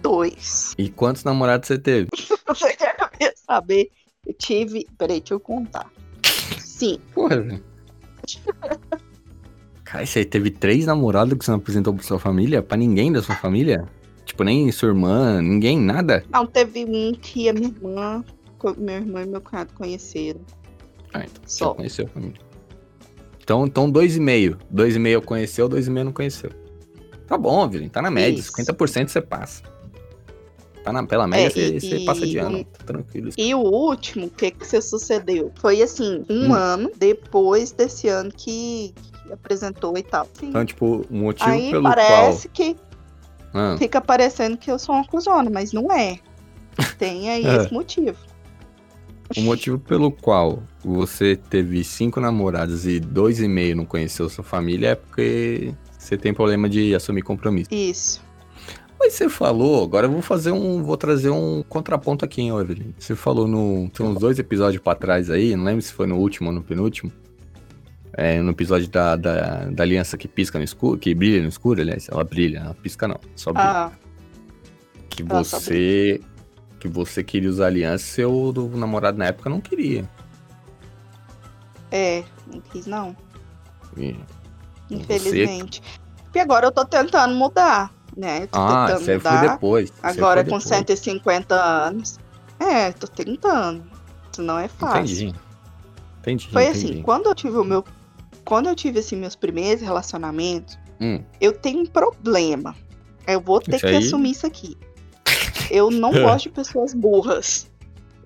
dois. 0.00 0.74
E 0.78 0.88
quantos 0.88 1.24
namorados 1.24 1.66
você 1.66 1.78
teve? 1.78 2.08
Você 2.46 2.76
quer 2.76 3.34
saber? 3.36 3.90
Eu 4.26 4.34
tive. 4.34 4.86
Peraí, 4.98 5.20
deixa 5.20 5.34
eu 5.34 5.40
contar. 5.40 5.90
Sim, 6.58 6.98
Porra, 7.14 7.40
velho. 7.40 7.64
Cara, 9.84 10.04
você 10.04 10.24
teve 10.24 10.50
três 10.50 10.86
namorados 10.86 11.38
que 11.38 11.44
você 11.44 11.50
não 11.50 11.58
apresentou 11.58 11.94
pra 11.94 12.02
sua 12.02 12.18
família? 12.18 12.62
Pra 12.62 12.76
ninguém 12.76 13.12
da 13.12 13.22
sua 13.22 13.36
família? 13.36 13.86
Tipo, 14.24 14.42
nem 14.42 14.72
sua 14.72 14.88
irmã, 14.88 15.40
ninguém, 15.42 15.78
nada? 15.78 16.24
não, 16.30 16.46
teve 16.46 16.84
um 16.84 17.12
que 17.12 17.48
a 17.48 17.52
minha 17.52 17.68
irmã, 17.68 18.24
minha 18.78 18.96
irmã 18.96 19.22
e 19.22 19.26
meu 19.26 19.40
cunhado 19.40 19.72
conheceram. 19.74 20.40
Ah, 21.12 21.20
então 21.24 21.42
você 21.46 21.58
Só. 21.58 21.74
conheceu 21.74 22.06
a 22.06 22.08
família. 22.08 22.40
Então, 23.42 23.66
então 23.66 23.90
dois 23.90 24.16
e 24.16 24.20
meio. 24.20 24.58
Dois 24.70 24.96
e 24.96 24.98
meio 24.98 25.20
conheceu, 25.20 25.68
dois 25.68 25.86
e 25.86 25.90
meio 25.90 26.06
não 26.06 26.12
conheceu. 26.12 26.50
Tá 27.26 27.36
bom, 27.36 27.68
Vilim, 27.68 27.88
tá 27.88 28.00
na 28.00 28.10
média. 28.10 28.40
Isso. 28.40 28.52
50% 28.52 29.08
você 29.08 29.20
passa. 29.20 29.62
Tá 30.84 30.92
na, 30.92 31.02
pela 31.06 31.26
média, 31.26 31.46
É, 31.46 31.50
você, 31.50 31.76
e- 31.76 31.80
você 31.80 31.96
e 31.96 32.04
passa 32.04 32.26
de 32.26 32.36
ano. 32.38 32.62
Tá 32.64 32.84
tranquilo. 32.84 33.30
E 33.38 33.54
o 33.54 33.58
último, 33.58 34.26
o 34.26 34.30
que 34.30 34.50
que 34.50 34.66
se 34.66 34.80
sucedeu? 34.82 35.50
Foi 35.56 35.80
assim, 35.82 36.22
um 36.28 36.50
Hum. 36.50 36.54
ano 36.54 36.90
depois 36.96 37.72
desse 37.72 38.06
ano 38.08 38.30
que, 38.30 38.92
que 39.26 39.32
apresentou 39.32 39.96
e 39.96 40.02
tal. 40.02 40.28
Sim. 40.34 40.48
Então, 40.50 40.64
tipo, 40.64 41.06
o 41.10 41.14
motivo 41.16 41.50
Aí 41.50 41.70
pelo 41.70 41.84
parece 41.84 42.48
que 42.50 42.74
qual... 42.74 42.84
Ah, 43.54 43.76
fica 43.78 44.00
parecendo 44.00 44.56
que 44.58 44.70
eu 44.70 44.78
sou 44.78 44.94
uma 44.94 45.06
cuzona, 45.06 45.48
mas 45.48 45.72
não 45.72 45.90
é. 45.90 46.18
Tem 46.98 47.30
aí 47.30 47.46
É. 47.46 47.56
esse 47.56 47.72
motivo. 47.72 48.18
o 49.36 49.40
motivo 49.40 49.78
pelo 49.78 50.12
qual 50.12 50.62
você 50.84 51.34
teve 51.34 51.82
cinco 51.82 52.20
namorados 52.20 52.86
e 52.86 53.00
dois 53.00 53.40
e 53.40 53.48
meio 53.48 53.74
não 53.74 53.86
conheceu 53.86 54.28
sua 54.28 54.44
família 54.44 54.88
é 54.88 54.94
porque 54.94 55.72
você 55.98 56.16
tem 56.18 56.34
problema 56.34 56.68
de 56.68 56.94
assumir 56.94 57.22
compromisso. 57.22 57.72
Isso. 57.72 58.22
Mas 59.04 59.12
você 59.12 59.28
falou, 59.28 59.84
agora 59.84 60.06
eu 60.06 60.10
vou 60.10 60.22
fazer 60.22 60.50
um. 60.50 60.82
Vou 60.82 60.96
trazer 60.96 61.28
um 61.28 61.62
contraponto 61.62 62.24
aqui, 62.24 62.40
hein, 62.40 62.58
Evelyn. 62.58 62.94
Você 62.98 63.14
falou 63.14 63.46
no. 63.46 63.90
Tem 63.90 64.06
uns 64.06 64.18
dois 64.18 64.38
episódios 64.38 64.82
pra 64.82 64.94
trás 64.94 65.28
aí, 65.28 65.54
não 65.54 65.64
lembro 65.64 65.82
se 65.82 65.92
foi 65.92 66.06
no 66.06 66.16
último 66.16 66.48
ou 66.48 66.54
no 66.54 66.62
penúltimo. 66.62 67.12
É, 68.16 68.40
no 68.40 68.52
episódio 68.52 68.88
da, 68.88 69.14
da, 69.16 69.64
da 69.66 69.82
aliança 69.82 70.16
que 70.16 70.26
pisca 70.26 70.56
no 70.56 70.64
escuro, 70.64 70.96
que 70.98 71.12
brilha 71.14 71.42
no 71.42 71.48
escuro, 71.48 71.80
aliás, 71.82 72.08
ela 72.08 72.22
brilha, 72.24 72.60
ela 72.60 72.74
pisca 72.74 73.06
não, 73.06 73.18
só 73.36 73.52
brilha. 73.52 73.68
Ah, 73.68 73.92
que 75.10 75.22
você. 75.22 76.20
Que 76.80 76.88
você 76.88 77.22
queria 77.24 77.50
usar 77.50 77.66
aliança, 77.66 78.04
seu 78.04 78.52
do 78.52 78.68
namorado 78.68 79.18
na 79.18 79.26
época 79.26 79.50
não 79.50 79.60
queria. 79.60 80.08
é, 81.90 82.24
não 82.46 82.60
quis 82.60 82.86
não, 82.86 83.14
E- 83.96 84.16
infelizmente. 84.90 85.82
E 86.34 86.38
agora 86.38 86.66
eu 86.66 86.72
tô 86.72 86.84
tentando 86.84 87.34
mudar, 87.34 87.93
né? 88.16 88.46
Tô 88.46 88.58
Ah, 88.58 88.86
tentando 88.86 89.00
isso 89.02 89.10
aí 89.10 89.20
foi 89.20 89.30
mudar. 89.32 89.52
depois. 89.54 89.84
isso 89.90 89.98
aí 90.02 90.18
Agora 90.18 90.40
com 90.44 90.58
depois. 90.58 90.64
150 90.64 91.54
anos. 91.54 92.18
É, 92.58 92.92
tô 92.92 93.06
tentando. 93.06 93.84
Isso 94.32 94.42
não 94.42 94.58
é 94.58 94.68
fácil. 94.68 95.00
Entendi. 95.28 95.34
Entendi. 96.20 96.48
Foi 96.52 96.64
entendi. 96.66 96.86
assim, 96.92 97.02
quando 97.02 97.26
eu 97.26 97.34
tive 97.34 97.56
o 97.58 97.64
meu. 97.64 97.84
Quando 98.44 98.68
eu 98.68 98.74
tive 98.76 98.98
assim, 98.98 99.16
meus 99.16 99.34
primeiros 99.36 99.82
relacionamentos, 99.82 100.78
Hum, 101.00 101.22
eu 101.40 101.52
tenho 101.52 101.80
um 101.80 101.86
problema. 101.86 102.74
Eu 103.26 103.40
vou 103.40 103.60
ter 103.60 103.76
Isso 103.76 103.80
que 103.86 103.92
aí- 103.92 103.96
assumir 103.96 104.30
isso 104.30 104.46
aqui. 104.46 104.76
Eu 105.70 105.90
não 105.90 106.10
gosto 106.12 106.44
de 106.44 106.50
pessoas 106.50 106.94
burras. 106.94 107.70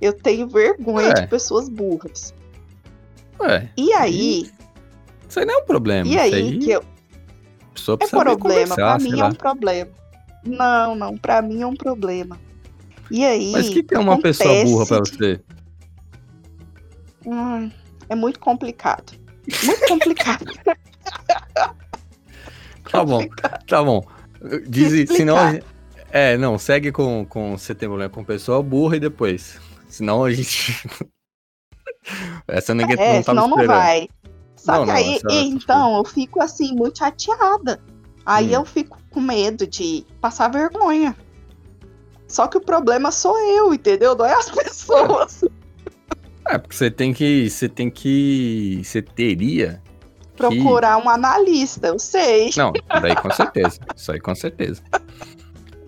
Eu 0.01 0.13
tenho 0.13 0.47
vergonha 0.49 1.09
É. 1.09 1.15
de 1.15 1.27
pessoas 1.29 1.69
burras. 1.69 2.35
é. 3.43 3.69
E 3.77 3.93
aí, 3.95 4.51
Isso 5.29 5.39
aí 5.41 5.47
não 5.47 5.55
é 5.55 5.63
um 5.63 5.65
problema. 5.67 6.07
E 6.09 6.11
isso 6.13 6.21
aí, 6.21 6.59
que 6.59 6.71
eu. 6.71 6.85
Pessoa 7.79 7.95
É 7.95 7.99
precisa 7.99 8.19
saber 8.19 8.37
problema, 8.37 8.75
sei 8.75 9.11
mim 9.11 9.21
é 9.21 9.25
um 9.25 9.35
problema. 9.35 9.91
Não, 10.45 10.95
não, 10.95 11.17
pra 11.17 11.43
mim 11.43 11.63
é 11.63 11.67
um 11.67 11.75
problema. 11.75 12.39
E 13.11 13.25
aí. 13.25 13.53
Mas 13.53 13.69
o 13.69 13.73
que, 13.73 13.83
que 13.83 13.95
é 13.95 13.99
uma 13.99 14.21
pessoa 14.21 14.65
burra 14.65 14.87
pra 14.87 14.97
acontece 14.97 15.17
você? 15.17 15.41
Hum, 17.27 17.71
é 18.09 18.15
muito 18.15 18.39
complicado. 18.39 19.13
Muito 19.65 19.87
complicado. 19.89 20.45
Tá 22.91 23.05
bom, 23.05 23.21
tá 23.67 23.85
bom. 23.85 24.03
Diz, 24.67 25.11
senão. 25.11 25.37
É, 26.11 26.39
não, 26.39 26.59
segue 26.59 26.91
com, 26.91 27.27
com 27.27 27.57
você 27.59 27.75
tem 27.75 27.87
problema 27.87 28.09
com 28.09 28.25
pessoa 28.25 28.63
burra 28.63 28.97
e 28.97 29.01
depois. 29.01 29.61
Senão 29.89 30.25
a 30.25 30.33
gente. 30.33 30.89
Essa 32.49 32.75
ninguém 32.75 32.97
é, 32.99 33.15
não 33.17 33.23
tava 33.23 33.41
senão 33.41 33.49
não 33.49 33.61
esperando. 33.61 33.77
vai. 33.77 34.09
Só 34.69 34.75
Não, 34.75 34.81
que 34.83 34.87
não, 34.89 34.95
aí, 34.97 35.15
essa- 35.17 35.33
então, 35.33 35.97
eu 35.97 36.05
fico 36.05 36.43
assim, 36.43 36.75
muito 36.75 36.99
chateada. 36.99 37.81
Aí 38.27 38.49
Hum. 38.49 38.61
eu 38.61 38.65
fico 38.67 38.99
com 39.09 39.19
medo 39.19 39.67
de 39.67 40.05
passar 40.21 40.49
vergonha. 40.49 41.17
Só 42.27 42.47
que 42.47 42.59
o 42.59 42.61
problema 42.61 43.11
sou 43.11 43.35
eu, 43.39 43.73
entendeu? 43.73 44.15
Não 44.15 44.27
é 44.27 44.35
as 44.35 44.51
pessoas. 44.53 45.43
É, 46.47 46.59
porque 46.59 46.77
você 46.77 46.91
tem 46.91 47.15
que. 47.15 47.49
Você 47.49 47.67
tem 47.67 47.89
que. 47.91 48.83
Você 48.85 49.01
teria. 49.01 49.83
Procurar 50.37 50.99
um 50.99 51.09
analista, 51.09 51.87
eu 51.89 51.99
sei. 51.99 52.51
Não, 52.55 52.71
daí 53.01 53.17
com 53.17 53.31
certeza. 53.31 53.81
Isso 53.97 54.13
aí 54.13 54.21
com 54.21 54.35
certeza. 54.35 54.83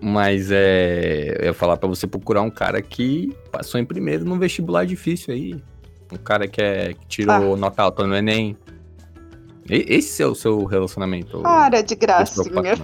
Mas 0.01 0.49
é. 0.51 1.37
Eu 1.39 1.45
ia 1.45 1.53
falar 1.53 1.77
pra 1.77 1.87
você 1.87 2.07
procurar 2.07 2.41
um 2.41 2.49
cara 2.49 2.81
que 2.81 3.31
passou 3.51 3.79
em 3.79 3.85
primeiro 3.85 4.25
num 4.25 4.39
vestibular 4.39 4.85
difícil 4.87 5.33
aí. 5.35 5.63
Um 6.11 6.17
cara 6.17 6.47
que, 6.47 6.61
é, 6.61 6.93
que 6.93 7.07
tirou 7.07 7.55
nota 7.55 7.83
alta 7.83 8.05
no 8.05 8.15
Enem. 8.15 8.57
Esse 9.69 10.23
é 10.23 10.27
o 10.27 10.35
seu 10.35 10.65
relacionamento? 10.65 11.41
Para 11.41 11.81
de 11.81 11.95
gracinha. 11.95 12.75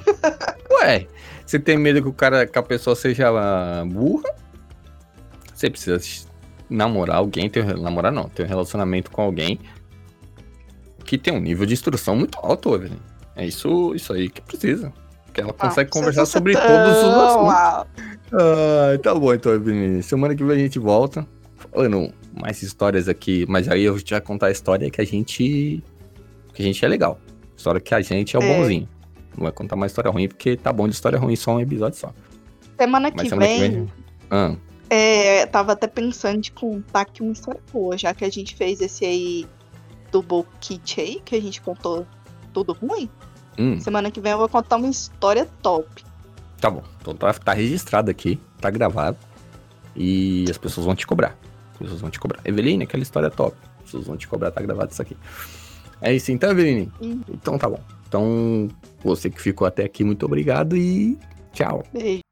Ué, 0.72 1.08
você 1.46 1.60
tem 1.60 1.78
medo 1.78 2.02
que 2.02 2.08
o 2.08 2.14
cara, 2.14 2.46
que 2.46 2.58
a 2.58 2.64
pessoa 2.64 2.96
seja 2.96 3.32
burra? 3.86 4.30
Você 5.54 5.70
precisa 5.70 6.00
namorar 6.70 7.18
alguém, 7.18 7.50
ter, 7.50 7.78
namorar 7.78 8.12
não, 8.12 8.30
ter 8.30 8.44
um 8.44 8.48
relacionamento 8.48 9.10
com 9.10 9.22
alguém 9.22 9.60
que 11.04 11.18
tem 11.18 11.34
um 11.34 11.40
nível 11.40 11.66
de 11.66 11.74
instrução 11.74 12.16
muito 12.16 12.38
alto, 12.40 12.76
Evelyn. 12.76 13.00
É 13.36 13.46
isso, 13.46 13.96
isso 13.96 14.14
aí 14.14 14.30
que 14.30 14.42
precisa. 14.42 14.92
Que 15.34 15.42
ela 15.42 15.54
consegue 15.54 15.90
Ah, 15.90 15.94
conversar 15.94 16.26
você 16.26 16.32
sobre 16.34 16.54
todos 16.54 16.98
os 16.98 17.14
assuntos. 17.14 17.54
Ah, 17.54 18.98
tá 19.02 19.16
bom 19.16 19.34
então, 19.34 19.54
Evelyn. 19.54 20.02
Semana 20.02 20.36
que 20.36 20.44
vem 20.44 20.58
a 20.58 20.60
gente 20.60 20.80
volta. 20.80 21.26
Falando 21.72 22.12
mais 22.40 22.62
histórias 22.62 23.08
aqui, 23.08 23.46
mas 23.48 23.68
aí 23.68 23.84
eu 23.84 23.98
já 23.98 24.20
contar 24.22 24.48
a 24.48 24.52
história 24.52 24.92
que 24.92 25.02
a 25.02 25.06
gente. 25.06 25.84
Que 26.58 26.64
a 26.64 26.66
gente 26.66 26.84
é 26.84 26.88
legal. 26.88 27.20
História 27.56 27.80
que 27.80 27.94
a 27.94 28.02
gente 28.02 28.36
é 28.36 28.40
o 28.40 28.44
É. 28.44 28.58
bonzinho. 28.58 28.90
Não 29.36 29.44
vai 29.44 29.52
contar 29.52 29.76
mais 29.76 29.92
história 29.92 30.10
ruim, 30.10 30.28
porque 30.28 30.58
tá 30.58 30.74
bom 30.74 30.88
de 30.88 30.96
história 30.96 31.20
ruim 31.20 31.36
só 31.36 31.56
um 31.56 31.60
episódio 31.62 32.00
só. 32.00 32.12
Semana 32.78 33.12
que 33.12 33.30
semana 33.30 33.46
vem, 33.48 33.60
que 33.62 33.70
vem. 33.78 33.92
Ah, 34.32 34.56
é, 34.90 35.46
tava 35.46 35.74
até 35.74 35.86
pensando 35.88 36.42
de 36.42 36.52
contar 36.52 37.02
aqui 37.02 37.22
uma 37.22 37.32
história 37.32 37.62
boa, 37.72 37.98
já 37.98 38.14
que 38.14 38.26
a 38.26 38.30
gente 38.32 38.56
fez 38.56 38.82
esse 38.82 39.06
aí 39.06 39.46
do 40.12 40.24
Kit 40.60 41.00
aí, 41.02 41.22
que 41.24 41.36
a 41.36 41.42
gente 41.42 41.62
contou 41.62 42.06
tudo 42.54 42.74
ruim. 42.74 43.10
hum, 43.60 43.80
Semana 43.80 44.10
que 44.10 44.20
vem 44.20 44.32
eu 44.32 44.38
vou 44.40 44.50
contar 44.50 44.78
uma 44.78 44.88
história 44.88 45.48
top. 45.62 46.04
tá 46.60 46.70
bom. 46.72 46.84
Então 47.02 47.16
tá, 47.16 47.32
tá 47.34 47.54
registrado 47.54 48.10
aqui, 48.10 48.40
tá 48.60 48.70
gravado. 48.72 49.18
E 49.96 50.46
as 50.50 50.58
pessoas 50.58 50.86
vão 50.86 50.96
te 50.96 51.06
cobrar. 51.06 51.38
As 51.74 51.78
pessoas 51.78 52.02
vão 52.02 52.10
te 52.10 52.20
cobrar. 52.20 52.40
Eveline, 52.46 52.84
aquela 52.84 53.04
história 53.04 53.30
top. 53.30 53.56
As 53.80 53.84
pessoas 53.86 54.06
vão 54.08 54.18
te 54.18 54.28
cobrar, 54.28 54.50
tá 54.52 54.62
gravado 54.62 54.92
isso 54.92 55.02
aqui. 55.02 55.16
É 56.02 56.14
isso 56.14 56.32
então, 56.32 56.52
Eveline? 56.52 56.92
Hum. 57.02 57.22
Então 57.30 57.58
tá 57.58 57.70
bom. 57.70 57.80
Então, 58.08 58.68
você 59.04 59.30
que 59.30 59.42
ficou 59.42 59.68
até 59.68 59.84
aqui, 59.84 60.04
muito 60.04 60.26
obrigado 60.26 60.78
e 60.78 61.18
tchau. 61.52 61.84
Beijo. 61.92 62.27